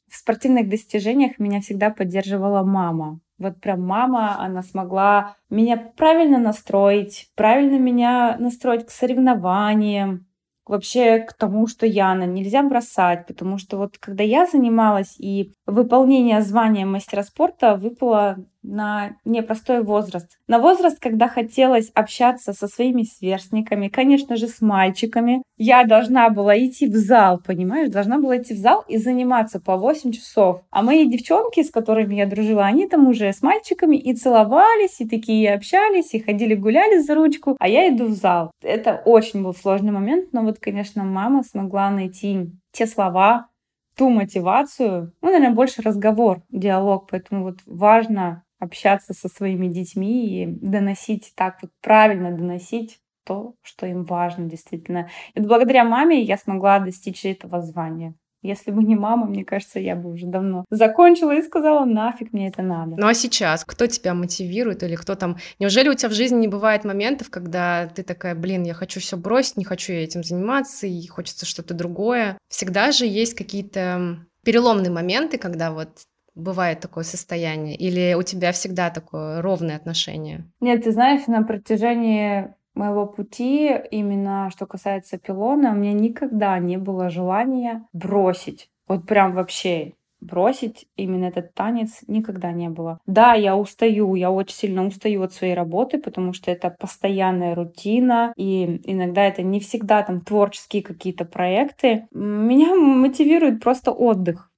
в 0.08 0.16
спортивных 0.16 0.68
достижениях 0.68 1.40
меня 1.40 1.60
всегда 1.60 1.90
поддерживала 1.90 2.62
мама. 2.62 3.18
Вот 3.38 3.60
прям 3.60 3.82
мама, 3.82 4.38
она 4.38 4.62
смогла 4.62 5.36
меня 5.50 5.76
правильно 5.76 6.38
настроить, 6.38 7.32
правильно 7.34 7.80
меня 7.80 8.36
настроить 8.38 8.86
к 8.86 8.90
соревнованиям, 8.90 10.26
вообще 10.66 11.18
к 11.18 11.32
тому, 11.34 11.66
что 11.66 11.84
Яна, 11.84 12.24
нельзя 12.24 12.62
бросать, 12.62 13.26
потому 13.26 13.58
что 13.58 13.76
вот 13.76 13.98
когда 13.98 14.22
я 14.22 14.46
занималась 14.46 15.18
и 15.18 15.52
выполнение 15.66 16.42
звания 16.42 16.86
мастера 16.86 17.22
спорта 17.22 17.74
выпало 17.74 18.36
на 18.64 19.16
непростой 19.24 19.82
возраст. 19.82 20.38
На 20.48 20.58
возраст, 20.58 20.98
когда 20.98 21.28
хотелось 21.28 21.90
общаться 21.94 22.52
со 22.52 22.66
своими 22.66 23.02
сверстниками, 23.02 23.88
конечно 23.88 24.36
же, 24.36 24.48
с 24.48 24.60
мальчиками. 24.60 25.42
Я 25.56 25.84
должна 25.84 26.30
была 26.30 26.58
идти 26.58 26.86
в 26.86 26.96
зал, 26.96 27.40
понимаешь? 27.44 27.90
Должна 27.90 28.18
была 28.18 28.38
идти 28.38 28.54
в 28.54 28.58
зал 28.58 28.84
и 28.88 28.96
заниматься 28.96 29.60
по 29.60 29.76
8 29.76 30.12
часов. 30.12 30.62
А 30.70 30.82
мои 30.82 31.06
девчонки, 31.06 31.62
с 31.62 31.70
которыми 31.70 32.14
я 32.14 32.26
дружила, 32.26 32.64
они 32.64 32.88
там 32.88 33.06
уже 33.06 33.32
с 33.32 33.42
мальчиками 33.42 33.96
и 33.96 34.14
целовались, 34.14 35.00
и 35.00 35.08
такие 35.08 35.54
общались, 35.54 36.14
и 36.14 36.20
ходили 36.20 36.54
гуляли 36.54 36.98
за 36.98 37.14
ручку, 37.14 37.56
а 37.60 37.68
я 37.68 37.88
иду 37.88 38.06
в 38.06 38.12
зал. 38.12 38.50
Это 38.62 39.02
очень 39.04 39.42
был 39.42 39.54
сложный 39.54 39.92
момент, 39.92 40.32
но 40.32 40.42
вот, 40.42 40.58
конечно, 40.58 41.04
мама 41.04 41.42
смогла 41.42 41.90
найти 41.90 42.50
те 42.72 42.86
слова, 42.86 43.48
ту 43.96 44.10
мотивацию, 44.10 45.12
ну, 45.22 45.30
наверное, 45.30 45.54
больше 45.54 45.82
разговор, 45.82 46.42
диалог, 46.50 47.08
поэтому 47.10 47.44
вот 47.44 47.58
важно 47.66 48.43
общаться 48.64 49.14
со 49.14 49.28
своими 49.28 49.68
детьми 49.68 50.42
и 50.42 50.46
доносить 50.46 51.32
так 51.36 51.58
вот 51.62 51.70
правильно 51.80 52.32
доносить 52.32 52.98
то, 53.24 53.54
что 53.62 53.86
им 53.86 54.04
важно 54.04 54.46
действительно. 54.46 55.08
И 55.34 55.40
благодаря 55.40 55.84
маме 55.84 56.20
я 56.20 56.36
смогла 56.36 56.78
достичь 56.78 57.24
этого 57.24 57.62
звания. 57.62 58.14
Если 58.44 58.70
бы 58.72 58.84
не 58.84 58.94
мама, 58.94 59.24
мне 59.24 59.42
кажется, 59.42 59.80
я 59.80 59.96
бы 59.96 60.12
уже 60.12 60.26
давно 60.26 60.66
закончила 60.68 61.34
и 61.34 61.40
сказала, 61.40 61.86
нафиг 61.86 62.34
мне 62.34 62.48
это 62.48 62.60
надо. 62.60 62.96
Ну 62.98 63.06
а 63.06 63.14
сейчас 63.14 63.64
кто 63.64 63.86
тебя 63.86 64.12
мотивирует 64.12 64.82
или 64.82 64.96
кто 64.96 65.14
там... 65.14 65.38
Неужели 65.58 65.88
у 65.88 65.94
тебя 65.94 66.10
в 66.10 66.12
жизни 66.12 66.40
не 66.40 66.48
бывает 66.48 66.84
моментов, 66.84 67.30
когда 67.30 67.86
ты 67.86 68.02
такая, 68.02 68.34
блин, 68.34 68.64
я 68.64 68.74
хочу 68.74 69.00
все 69.00 69.16
бросить, 69.16 69.56
не 69.56 69.64
хочу 69.64 69.94
я 69.94 70.04
этим 70.04 70.22
заниматься, 70.22 70.86
и 70.86 71.06
хочется 71.06 71.46
что-то 71.46 71.72
другое? 71.72 72.36
Всегда 72.50 72.92
же 72.92 73.06
есть 73.06 73.32
какие-то 73.32 74.18
переломные 74.44 74.90
моменты, 74.90 75.38
когда 75.38 75.72
вот 75.72 75.88
бывает 76.34 76.80
такое 76.80 77.04
состояние? 77.04 77.76
Или 77.76 78.14
у 78.14 78.22
тебя 78.22 78.52
всегда 78.52 78.90
такое 78.90 79.42
ровное 79.42 79.76
отношение? 79.76 80.50
Нет, 80.60 80.84
ты 80.84 80.92
знаешь, 80.92 81.26
на 81.26 81.42
протяжении 81.42 82.54
моего 82.74 83.06
пути, 83.06 83.70
именно 83.90 84.50
что 84.50 84.66
касается 84.66 85.18
пилона, 85.18 85.70
у 85.72 85.74
меня 85.74 85.92
никогда 85.92 86.58
не 86.58 86.76
было 86.76 87.10
желания 87.10 87.86
бросить. 87.92 88.68
Вот 88.86 89.06
прям 89.06 89.32
вообще 89.32 89.92
бросить 90.20 90.86
именно 90.96 91.26
этот 91.26 91.54
танец 91.54 92.00
никогда 92.06 92.50
не 92.52 92.68
было. 92.68 92.98
Да, 93.06 93.34
я 93.34 93.56
устаю, 93.56 94.14
я 94.14 94.30
очень 94.30 94.56
сильно 94.56 94.86
устаю 94.86 95.22
от 95.22 95.32
своей 95.32 95.54
работы, 95.54 95.98
потому 95.98 96.32
что 96.32 96.50
это 96.50 96.70
постоянная 96.70 97.54
рутина, 97.54 98.32
и 98.36 98.80
иногда 98.84 99.24
это 99.24 99.42
не 99.42 99.60
всегда 99.60 100.02
там 100.02 100.22
творческие 100.22 100.82
какие-то 100.82 101.24
проекты. 101.24 102.06
Меня 102.12 102.74
мотивирует 102.74 103.62
просто 103.62 103.92
отдых. 103.92 104.50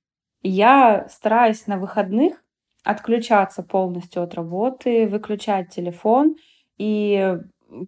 Я 0.49 1.07
стараюсь 1.11 1.67
на 1.67 1.79
выходных 1.79 2.43
отключаться 2.85 3.63
полностью 3.63 4.23
от 4.23 4.35
работы, 4.35 5.07
выключать 5.09 5.71
телефон 5.71 6.37
и 6.79 7.37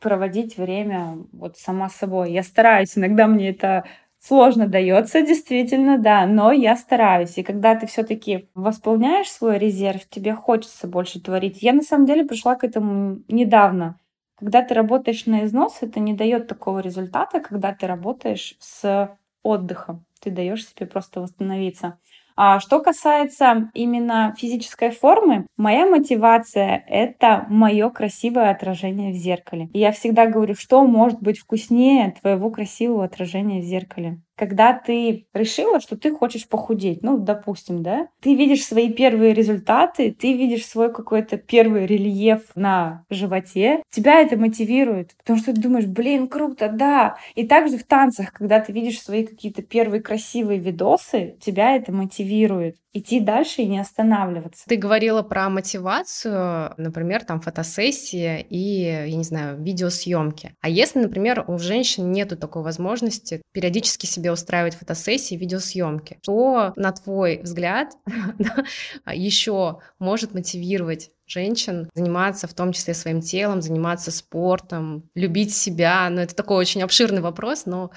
проводить 0.00 0.56
время 0.56 1.18
вот 1.32 1.56
сама 1.56 1.88
собой. 1.88 2.32
Я 2.32 2.42
стараюсь, 2.42 2.98
иногда 2.98 3.26
мне 3.28 3.50
это 3.50 3.84
сложно 4.18 4.66
дается, 4.66 5.22
действительно, 5.22 5.98
да, 5.98 6.26
но 6.26 6.50
я 6.50 6.76
стараюсь. 6.76 7.38
И 7.38 7.44
когда 7.44 7.76
ты 7.76 7.86
все-таки 7.86 8.48
восполняешь 8.54 9.30
свой 9.30 9.58
резерв, 9.58 10.08
тебе 10.08 10.34
хочется 10.34 10.88
больше 10.88 11.20
творить. 11.20 11.62
Я 11.62 11.72
на 11.72 11.82
самом 11.82 12.06
деле 12.06 12.24
пришла 12.24 12.56
к 12.56 12.64
этому 12.64 13.20
недавно. 13.28 14.00
Когда 14.36 14.62
ты 14.62 14.74
работаешь 14.74 15.26
на 15.26 15.44
износ, 15.44 15.78
это 15.80 16.00
не 16.00 16.12
дает 16.14 16.48
такого 16.48 16.80
результата, 16.80 17.40
когда 17.40 17.72
ты 17.72 17.86
работаешь 17.86 18.56
с 18.58 19.16
отдыхом. 19.42 20.04
Ты 20.20 20.30
даешь 20.30 20.66
себе 20.66 20.86
просто 20.86 21.20
восстановиться. 21.20 21.98
А 22.40 22.60
что 22.60 22.78
касается 22.78 23.68
именно 23.74 24.32
физической 24.38 24.90
формы, 24.90 25.48
моя 25.56 25.86
мотивация— 25.86 26.84
это 26.86 27.44
мое 27.48 27.90
красивое 27.90 28.50
отражение 28.50 29.12
в 29.12 29.16
зеркале. 29.16 29.68
И 29.72 29.80
я 29.80 29.90
всегда 29.90 30.26
говорю, 30.26 30.54
что 30.54 30.84
может 30.84 31.20
быть 31.20 31.40
вкуснее 31.40 32.14
твоего 32.20 32.52
красивого 32.52 33.02
отражения 33.02 33.60
в 33.60 33.64
зеркале. 33.64 34.20
Когда 34.38 34.72
ты 34.72 35.26
решила, 35.34 35.80
что 35.80 35.96
ты 35.96 36.12
хочешь 36.12 36.48
похудеть, 36.48 37.02
ну, 37.02 37.18
допустим, 37.18 37.82
да, 37.82 38.08
ты 38.20 38.34
видишь 38.34 38.64
свои 38.64 38.92
первые 38.92 39.34
результаты, 39.34 40.12
ты 40.12 40.32
видишь 40.32 40.64
свой 40.64 40.92
какой-то 40.92 41.36
первый 41.36 41.86
рельеф 41.86 42.42
на 42.54 43.04
животе, 43.10 43.82
тебя 43.90 44.20
это 44.20 44.36
мотивирует, 44.36 45.16
потому 45.18 45.38
что 45.38 45.52
ты 45.52 45.60
думаешь, 45.60 45.86
блин, 45.86 46.28
круто, 46.28 46.70
да. 46.72 47.16
И 47.34 47.46
также 47.46 47.78
в 47.78 47.84
танцах, 47.84 48.32
когда 48.32 48.60
ты 48.60 48.72
видишь 48.72 49.02
свои 49.02 49.26
какие-то 49.26 49.62
первые 49.62 50.00
красивые 50.00 50.60
видосы, 50.60 51.36
тебя 51.40 51.74
это 51.74 51.92
мотивирует 51.92 52.76
идти 52.92 53.20
дальше 53.20 53.62
и 53.62 53.66
не 53.66 53.78
останавливаться. 53.78 54.64
Ты 54.66 54.76
говорила 54.76 55.22
про 55.22 55.48
мотивацию, 55.48 56.74
например, 56.76 57.24
там 57.24 57.40
фотосессии 57.40 58.40
и, 58.40 58.82
я 58.82 59.14
не 59.14 59.24
знаю, 59.24 59.62
видеосъемки. 59.62 60.54
А 60.60 60.68
если, 60.68 61.00
например, 61.00 61.44
у 61.46 61.58
женщин 61.58 62.10
нету 62.10 62.36
такой 62.36 62.62
возможности 62.62 63.42
периодически 63.52 64.06
себе 64.06 64.32
устраивать 64.32 64.74
фотосессии, 64.74 65.34
видеосъемки, 65.34 66.18
то, 66.22 66.72
на 66.76 66.92
твой 66.92 67.40
взгляд, 67.42 67.92
еще 69.12 69.80
может 69.98 70.34
мотивировать 70.34 71.10
женщин 71.26 71.90
заниматься 71.94 72.48
в 72.48 72.54
том 72.54 72.72
числе 72.72 72.94
своим 72.94 73.20
телом, 73.20 73.60
заниматься 73.60 74.10
спортом, 74.10 75.10
любить 75.14 75.54
себя. 75.54 76.08
Ну, 76.10 76.22
это 76.22 76.34
такой 76.34 76.56
очень 76.56 76.82
обширный 76.82 77.20
вопрос, 77.20 77.66
но 77.66 77.90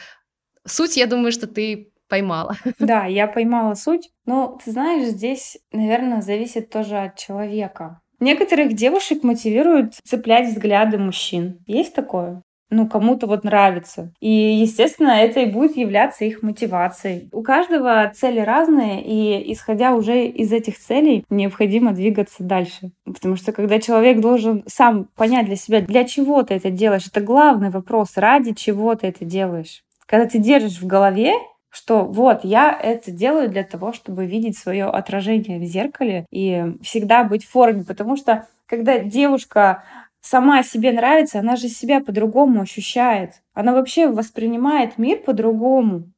суть, 0.65 0.97
я 0.97 1.07
думаю, 1.07 1.31
что 1.31 1.47
ты 1.47 1.91
поймала. 2.11 2.55
Да, 2.79 3.05
я 3.05 3.27
поймала 3.27 3.73
суть. 3.73 4.11
Но 4.25 4.59
ты 4.63 4.71
знаешь, 4.71 5.07
здесь, 5.07 5.57
наверное, 5.71 6.21
зависит 6.21 6.69
тоже 6.69 6.97
от 6.97 7.15
человека. 7.15 8.01
Некоторых 8.19 8.73
девушек 8.73 9.23
мотивируют 9.23 9.95
цеплять 10.03 10.49
взгляды 10.49 10.97
мужчин. 10.97 11.59
Есть 11.65 11.95
такое? 11.95 12.43
ну, 12.73 12.87
кому-то 12.87 13.27
вот 13.27 13.43
нравится. 13.43 14.13
И, 14.21 14.29
естественно, 14.29 15.11
это 15.11 15.41
и 15.41 15.51
будет 15.51 15.75
являться 15.75 16.23
их 16.23 16.41
мотивацией. 16.41 17.27
У 17.33 17.43
каждого 17.43 18.09
цели 18.15 18.39
разные, 18.39 19.03
и 19.03 19.51
исходя 19.51 19.93
уже 19.93 20.25
из 20.25 20.53
этих 20.53 20.79
целей, 20.79 21.25
необходимо 21.29 21.91
двигаться 21.91 22.43
дальше. 22.43 22.91
Потому 23.03 23.35
что 23.35 23.51
когда 23.51 23.79
человек 23.81 24.21
должен 24.21 24.63
сам 24.67 25.09
понять 25.17 25.47
для 25.47 25.57
себя, 25.57 25.81
для 25.81 26.05
чего 26.05 26.43
ты 26.43 26.53
это 26.53 26.69
делаешь, 26.71 27.07
это 27.07 27.19
главный 27.19 27.71
вопрос, 27.71 28.13
ради 28.15 28.53
чего 28.53 28.95
ты 28.95 29.07
это 29.07 29.25
делаешь. 29.25 29.83
Когда 30.05 30.25
ты 30.25 30.39
держишь 30.39 30.81
в 30.81 30.87
голове 30.87 31.33
что 31.71 32.03
вот 32.03 32.43
я 32.43 32.77
это 32.77 33.11
делаю 33.11 33.49
для 33.49 33.63
того, 33.63 33.93
чтобы 33.93 34.25
видеть 34.25 34.57
свое 34.57 34.85
отражение 34.85 35.59
в 35.59 35.63
зеркале 35.63 36.25
и 36.29 36.75
всегда 36.83 37.23
быть 37.23 37.45
в 37.45 37.49
форме, 37.49 37.83
потому 37.85 38.17
что 38.17 38.47
когда 38.65 38.99
девушка 38.99 39.83
сама 40.19 40.63
себе 40.63 40.91
нравится, 40.91 41.39
она 41.39 41.55
же 41.55 41.67
себя 41.69 42.01
по-другому 42.01 42.61
ощущает. 42.61 43.41
Она 43.53 43.73
вообще 43.73 44.07
воспринимает 44.07 44.97
мир 44.97 45.19
по-другому. 45.19 46.11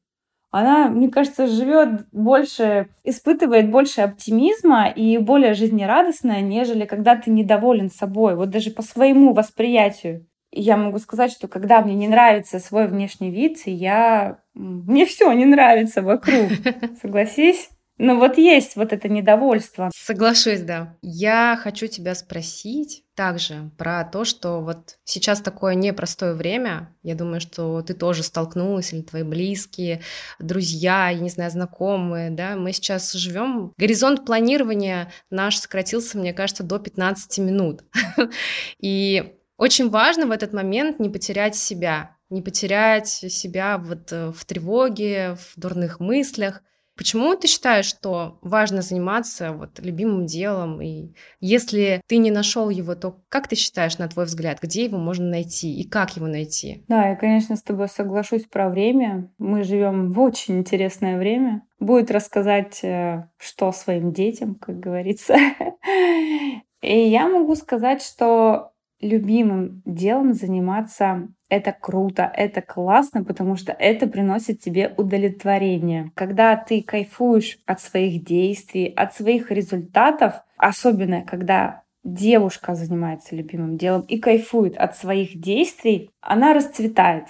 Она, 0.50 0.88
мне 0.88 1.08
кажется, 1.08 1.48
живет 1.48 2.06
больше, 2.12 2.88
испытывает 3.02 3.70
больше 3.70 4.02
оптимизма 4.02 4.88
и 4.88 5.18
более 5.18 5.54
жизнерадостная, 5.54 6.42
нежели 6.42 6.84
когда 6.84 7.16
ты 7.16 7.30
недоволен 7.30 7.90
собой. 7.90 8.36
Вот 8.36 8.50
даже 8.50 8.70
по 8.70 8.82
своему 8.82 9.32
восприятию 9.32 10.26
я 10.60 10.76
могу 10.76 10.98
сказать, 10.98 11.32
что 11.32 11.48
когда 11.48 11.82
мне 11.82 11.94
не 11.94 12.08
нравится 12.08 12.58
свой 12.58 12.86
внешний 12.86 13.30
вид, 13.30 13.58
я... 13.66 14.38
мне 14.54 15.06
все 15.06 15.32
не 15.32 15.44
нравится 15.44 16.02
вокруг. 16.02 16.50
Согласись? 17.02 17.70
Но 17.96 18.16
вот 18.16 18.38
есть 18.38 18.74
вот 18.74 18.92
это 18.92 19.08
недовольство. 19.08 19.90
Соглашусь, 19.94 20.60
да. 20.60 20.96
Я 21.00 21.58
хочу 21.62 21.86
тебя 21.86 22.16
спросить 22.16 23.04
также 23.14 23.70
про 23.78 24.04
то, 24.04 24.24
что 24.24 24.60
вот 24.60 24.96
сейчас 25.04 25.40
такое 25.40 25.74
непростое 25.74 26.34
время. 26.34 26.92
Я 27.04 27.14
думаю, 27.14 27.40
что 27.40 27.82
ты 27.82 27.94
тоже 27.94 28.24
столкнулась, 28.24 28.92
или 28.92 29.02
твои 29.02 29.22
близкие, 29.22 30.02
друзья, 30.40 31.08
я 31.10 31.20
не 31.20 31.30
знаю, 31.30 31.52
знакомые, 31.52 32.30
да. 32.30 32.56
Мы 32.56 32.72
сейчас 32.72 33.12
живем. 33.12 33.72
Горизонт 33.78 34.26
планирования 34.26 35.12
наш 35.30 35.58
сократился, 35.58 36.18
мне 36.18 36.32
кажется, 36.32 36.64
до 36.64 36.80
15 36.80 37.38
минут. 37.38 37.84
И 38.80 39.36
очень 39.56 39.90
важно 39.90 40.26
в 40.26 40.30
этот 40.30 40.52
момент 40.52 40.98
не 40.98 41.08
потерять 41.08 41.56
себя, 41.56 42.16
не 42.30 42.42
потерять 42.42 43.08
себя 43.08 43.78
вот 43.78 44.12
э, 44.12 44.32
в 44.32 44.44
тревоге, 44.44 45.36
в 45.36 45.58
дурных 45.58 46.00
мыслях. 46.00 46.62
Почему 46.96 47.34
ты 47.34 47.48
считаешь, 47.48 47.86
что 47.86 48.38
важно 48.40 48.80
заниматься 48.80 49.52
вот 49.52 49.80
любимым 49.80 50.26
делом? 50.26 50.80
И 50.80 51.12
если 51.40 52.00
ты 52.06 52.18
не 52.18 52.30
нашел 52.30 52.70
его, 52.70 52.94
то 52.94 53.20
как 53.28 53.48
ты 53.48 53.56
считаешь, 53.56 53.98
на 53.98 54.06
твой 54.06 54.26
взгляд, 54.26 54.60
где 54.62 54.84
его 54.84 54.98
можно 54.98 55.28
найти 55.28 55.74
и 55.74 55.88
как 55.88 56.16
его 56.16 56.28
найти? 56.28 56.84
Да, 56.86 57.08
я, 57.08 57.16
конечно, 57.16 57.56
с 57.56 57.62
тобой 57.62 57.88
соглашусь 57.88 58.44
про 58.44 58.68
время. 58.68 59.28
Мы 59.38 59.64
живем 59.64 60.12
в 60.12 60.20
очень 60.20 60.58
интересное 60.58 61.18
время. 61.18 61.62
Будет 61.80 62.12
рассказать, 62.12 62.84
э, 62.84 63.28
что 63.38 63.72
своим 63.72 64.12
детям, 64.12 64.54
как 64.54 64.78
говорится. 64.78 65.36
И 66.80 67.08
я 67.08 67.28
могу 67.28 67.56
сказать, 67.56 68.02
что 68.02 68.73
любимым 69.00 69.82
делом 69.84 70.32
заниматься 70.32 71.28
это 71.48 71.72
круто, 71.72 72.30
это 72.34 72.62
классно, 72.62 73.22
потому 73.22 73.56
что 73.56 73.72
это 73.72 74.06
приносит 74.06 74.60
тебе 74.60 74.92
удовлетворение. 74.96 76.10
Когда 76.14 76.56
ты 76.56 76.82
кайфуешь 76.82 77.58
от 77.66 77.80
своих 77.80 78.24
действий, 78.24 78.92
от 78.96 79.14
своих 79.14 79.50
результатов, 79.50 80.34
особенно 80.56 81.22
когда 81.22 81.82
девушка 82.02 82.74
занимается 82.74 83.36
любимым 83.36 83.76
делом 83.76 84.02
и 84.02 84.18
кайфует 84.18 84.76
от 84.76 84.96
своих 84.96 85.40
действий, 85.40 86.10
она 86.20 86.54
расцветает. 86.54 87.26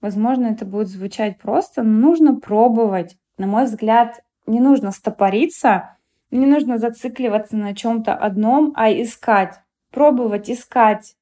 Возможно, 0.00 0.46
это 0.46 0.64
будет 0.64 0.88
звучать 0.88 1.38
просто, 1.38 1.82
но 1.82 2.08
нужно 2.08 2.34
пробовать. 2.38 3.16
На 3.36 3.46
мой 3.46 3.64
взгляд, 3.64 4.22
не 4.46 4.60
нужно 4.60 4.92
стопориться, 4.92 5.96
не 6.30 6.46
нужно 6.46 6.78
зацикливаться 6.78 7.56
на 7.56 7.74
чем-то 7.74 8.14
одном, 8.14 8.72
а 8.76 8.90
искать, 8.90 9.54
пробовать, 9.90 10.50
искать, 10.50 11.16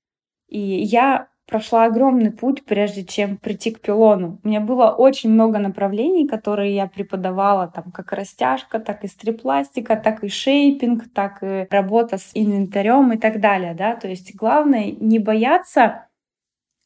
и 0.48 0.58
я 0.58 1.28
прошла 1.46 1.84
огромный 1.84 2.32
путь, 2.32 2.64
прежде 2.64 3.04
чем 3.04 3.36
прийти 3.36 3.70
к 3.70 3.80
пилону. 3.80 4.40
У 4.42 4.48
меня 4.48 4.60
было 4.60 4.90
очень 4.90 5.30
много 5.30 5.58
направлений, 5.58 6.26
которые 6.26 6.74
я 6.74 6.88
преподавала, 6.88 7.68
там 7.68 7.92
как 7.92 8.12
растяжка, 8.12 8.80
так 8.80 9.04
и 9.04 9.08
стрипластика, 9.08 9.96
так 9.96 10.24
и 10.24 10.28
шейпинг, 10.28 11.12
так 11.14 11.42
и 11.42 11.68
работа 11.70 12.18
с 12.18 12.30
инвентарем 12.34 13.12
и 13.12 13.16
так 13.16 13.40
далее, 13.40 13.74
да. 13.74 13.94
То 13.94 14.08
есть 14.08 14.34
главное 14.34 14.90
не 14.98 15.18
бояться 15.18 16.08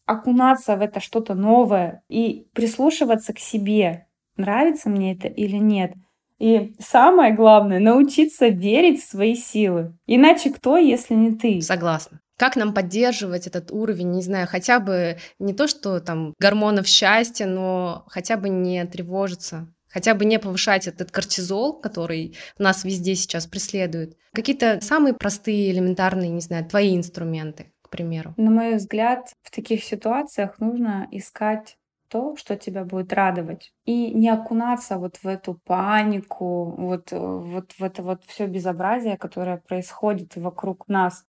окунаться 0.07 0.77
в 0.77 0.83
это 0.83 1.01
что-то 1.01 1.35
новое 1.35 2.03
и 2.09 2.49
прислушиваться 2.53 3.33
к 3.33 3.39
себе, 3.39 4.09
нравится 4.37 4.91
мне 4.91 5.13
это 5.15 5.29
или 5.29 5.57
нет. 5.57 5.93
И 6.41 6.75
самое 6.79 7.35
главное, 7.35 7.79
научиться 7.79 8.49
верить 8.49 9.03
в 9.03 9.09
свои 9.09 9.35
силы. 9.35 9.95
Иначе 10.07 10.51
кто, 10.51 10.79
если 10.79 11.15
не 11.15 11.37
ты? 11.37 11.61
Согласна. 11.61 12.21
Как 12.39 12.57
нам 12.57 12.73
поддерживать 12.73 13.47
этот 13.47 13.71
уровень, 13.71 14.13
не 14.13 14.23
знаю, 14.23 14.49
хотя 14.49 14.81
бы 14.81 15.19
не 15.39 15.53
то, 15.53 15.69
что 15.69 16.01
там 16.01 16.33
гормонов 16.39 16.87
счастья, 16.87 17.45
но 17.45 18.05
хотя 18.09 18.39
бы 18.39 18.49
не 18.49 18.83
тревожиться, 18.87 19.69
хотя 19.91 20.15
бы 20.15 20.25
не 20.25 20.39
повышать 20.39 20.89
этот 20.89 21.11
кортизол, 21.11 21.79
который 21.79 22.35
нас 22.59 22.85
везде 22.85 23.15
сейчас 23.15 23.47
преследует. 23.47 24.17
Какие-то 24.33 24.81
самые 24.81 25.13
простые, 25.13 25.71
элементарные, 25.71 26.31
не 26.31 26.41
знаю, 26.41 26.65
твои 26.65 26.97
инструменты, 26.97 27.75
к 27.83 27.91
примеру. 27.91 28.33
На 28.39 28.51
мой 28.51 28.77
взгляд, 28.77 29.35
в 29.43 29.51
таких 29.51 29.85
ситуациях 29.85 30.59
нужно 30.59 31.07
искать 31.11 31.77
то, 32.11 32.37
что 32.37 32.57
тебя 32.57 32.85
будет 32.85 33.13
радовать. 33.13 33.73
И 33.85 34.13
не 34.13 34.29
окунаться 34.29 34.99
вот 34.99 35.17
в 35.23 35.27
эту 35.27 35.55
панику, 35.65 36.75
вот, 36.77 37.13
вот 37.13 37.73
в 37.73 37.83
это 37.83 38.03
вот 38.03 38.25
все 38.27 38.47
безобразие, 38.47 39.17
которое 39.17 39.57
происходит 39.57 40.37
вокруг 40.37 40.89
нас. 40.89 41.25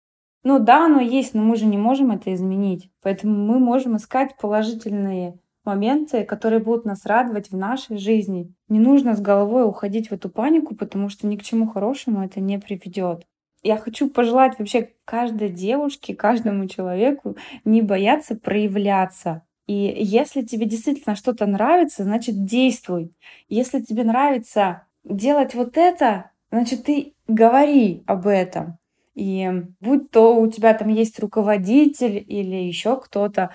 Ну 0.44 0.58
да, 0.58 0.86
оно 0.86 1.00
есть, 1.00 1.34
но 1.34 1.42
мы 1.42 1.56
же 1.56 1.66
не 1.66 1.78
можем 1.78 2.12
это 2.12 2.32
изменить. 2.32 2.90
Поэтому 3.02 3.34
мы 3.34 3.58
можем 3.58 3.96
искать 3.96 4.36
положительные 4.38 5.38
моменты, 5.64 6.24
которые 6.24 6.60
будут 6.60 6.84
нас 6.84 7.04
радовать 7.04 7.50
в 7.50 7.56
нашей 7.56 7.98
жизни. 7.98 8.54
Не 8.68 8.78
нужно 8.78 9.14
с 9.14 9.20
головой 9.20 9.68
уходить 9.68 10.08
в 10.08 10.12
эту 10.12 10.30
панику, 10.30 10.74
потому 10.74 11.08
что 11.08 11.26
ни 11.26 11.36
к 11.36 11.42
чему 11.42 11.66
хорошему 11.66 12.24
это 12.24 12.40
не 12.40 12.58
приведет. 12.58 13.26
Я 13.62 13.76
хочу 13.76 14.08
пожелать 14.08 14.58
вообще 14.58 14.94
каждой 15.04 15.50
девушке, 15.50 16.14
каждому 16.14 16.68
человеку 16.68 17.36
не 17.64 17.82
бояться 17.82 18.36
проявляться. 18.36 19.42
И 19.68 19.94
если 20.00 20.40
тебе 20.40 20.64
действительно 20.64 21.14
что-то 21.14 21.44
нравится, 21.44 22.02
значит 22.02 22.42
действуй. 22.42 23.12
Если 23.50 23.80
тебе 23.80 24.02
нравится 24.02 24.86
делать 25.04 25.54
вот 25.54 25.76
это, 25.76 26.30
значит 26.50 26.84
ты 26.84 27.14
говори 27.28 28.02
об 28.06 28.26
этом. 28.26 28.78
И 29.14 29.46
будь 29.80 30.10
то 30.10 30.36
у 30.36 30.46
тебя 30.50 30.72
там 30.72 30.88
есть 30.88 31.20
руководитель 31.20 32.24
или 32.26 32.56
еще 32.56 32.98
кто-то, 32.98 33.50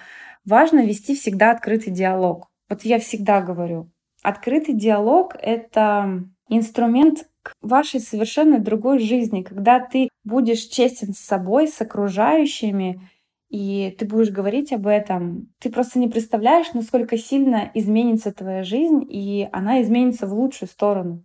важно 0.45 0.85
вести 0.85 1.15
всегда 1.15 1.49
открытый 1.49 1.91
диалог. 1.91 2.47
Вот 2.69 2.83
я 2.83 2.99
всегда 2.99 3.41
говорю, 3.41 3.89
открытый 4.21 4.75
диалог— 4.75 5.35
это 5.41 6.25
инструмент 6.47 7.27
к 7.41 7.53
вашей 7.61 7.99
совершенно 7.99 8.59
другой 8.59 8.99
жизни, 8.99 9.41
когда 9.41 9.79
ты 9.79 10.09
будешь 10.23 10.65
честен 10.65 11.13
с 11.13 11.19
собой, 11.19 11.67
с 11.67 11.81
окружающими, 11.81 13.01
и 13.53 13.95
ты 13.99 14.05
будешь 14.05 14.31
говорить 14.31 14.73
об 14.73 14.87
этом, 14.87 15.47
ты 15.59 15.69
просто 15.69 15.99
не 15.99 16.07
представляешь, 16.07 16.73
насколько 16.73 17.19
сильно 17.19 17.69
изменится 17.75 18.31
твоя 18.31 18.63
жизнь, 18.63 19.05
и 19.07 19.47
она 19.51 19.83
изменится 19.83 20.25
в 20.25 20.33
лучшую 20.33 20.67
сторону. 20.67 21.23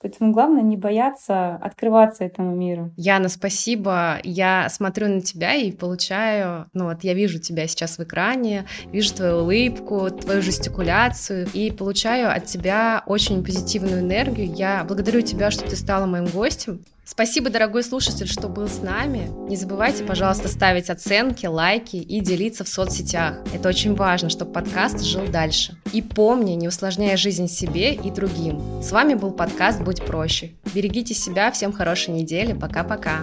Поэтому 0.00 0.32
главное 0.32 0.62
не 0.62 0.76
бояться 0.76 1.54
открываться 1.54 2.24
этому 2.24 2.54
миру. 2.56 2.92
Яна, 2.96 3.28
спасибо. 3.28 4.18
Я 4.24 4.68
смотрю 4.70 5.08
на 5.08 5.20
тебя 5.20 5.54
и 5.54 5.70
получаю, 5.70 6.66
ну 6.72 6.86
вот 6.86 7.04
я 7.04 7.14
вижу 7.14 7.38
тебя 7.38 7.68
сейчас 7.68 7.98
в 7.98 8.02
экране, 8.02 8.66
вижу 8.90 9.14
твою 9.14 9.42
улыбку, 9.42 10.10
твою 10.10 10.42
жестикуляцию 10.42 11.46
и 11.52 11.70
получаю 11.70 12.34
от 12.34 12.46
тебя 12.46 13.04
очень 13.06 13.44
позитивную 13.44 14.00
энергию. 14.00 14.52
Я 14.52 14.84
благодарю 14.84 15.20
тебя, 15.20 15.52
что 15.52 15.68
ты 15.68 15.76
стала 15.76 16.06
моим 16.06 16.26
гостем. 16.26 16.80
Спасибо, 17.10 17.48
дорогой 17.48 17.82
слушатель, 17.84 18.28
что 18.28 18.48
был 18.48 18.68
с 18.68 18.82
нами. 18.82 19.30
Не 19.48 19.56
забывайте, 19.56 20.04
пожалуйста, 20.04 20.46
ставить 20.48 20.90
оценки, 20.90 21.46
лайки 21.46 21.96
и 21.96 22.20
делиться 22.20 22.64
в 22.64 22.68
соцсетях. 22.68 23.38
Это 23.54 23.70
очень 23.70 23.94
важно, 23.94 24.28
чтобы 24.28 24.52
подкаст 24.52 25.00
жил 25.00 25.26
дальше. 25.26 25.80
И 25.94 26.02
помни, 26.02 26.52
не 26.52 26.68
усложняя 26.68 27.16
жизнь 27.16 27.48
себе 27.48 27.94
и 27.94 28.10
другим. 28.10 28.82
С 28.82 28.92
вами 28.92 29.14
был 29.14 29.30
подкаст 29.30 29.80
«Будь 29.80 30.04
проще». 30.04 30.50
Берегите 30.74 31.14
себя, 31.14 31.50
всем 31.50 31.72
хорошей 31.72 32.12
недели, 32.12 32.52
пока-пока. 32.52 33.20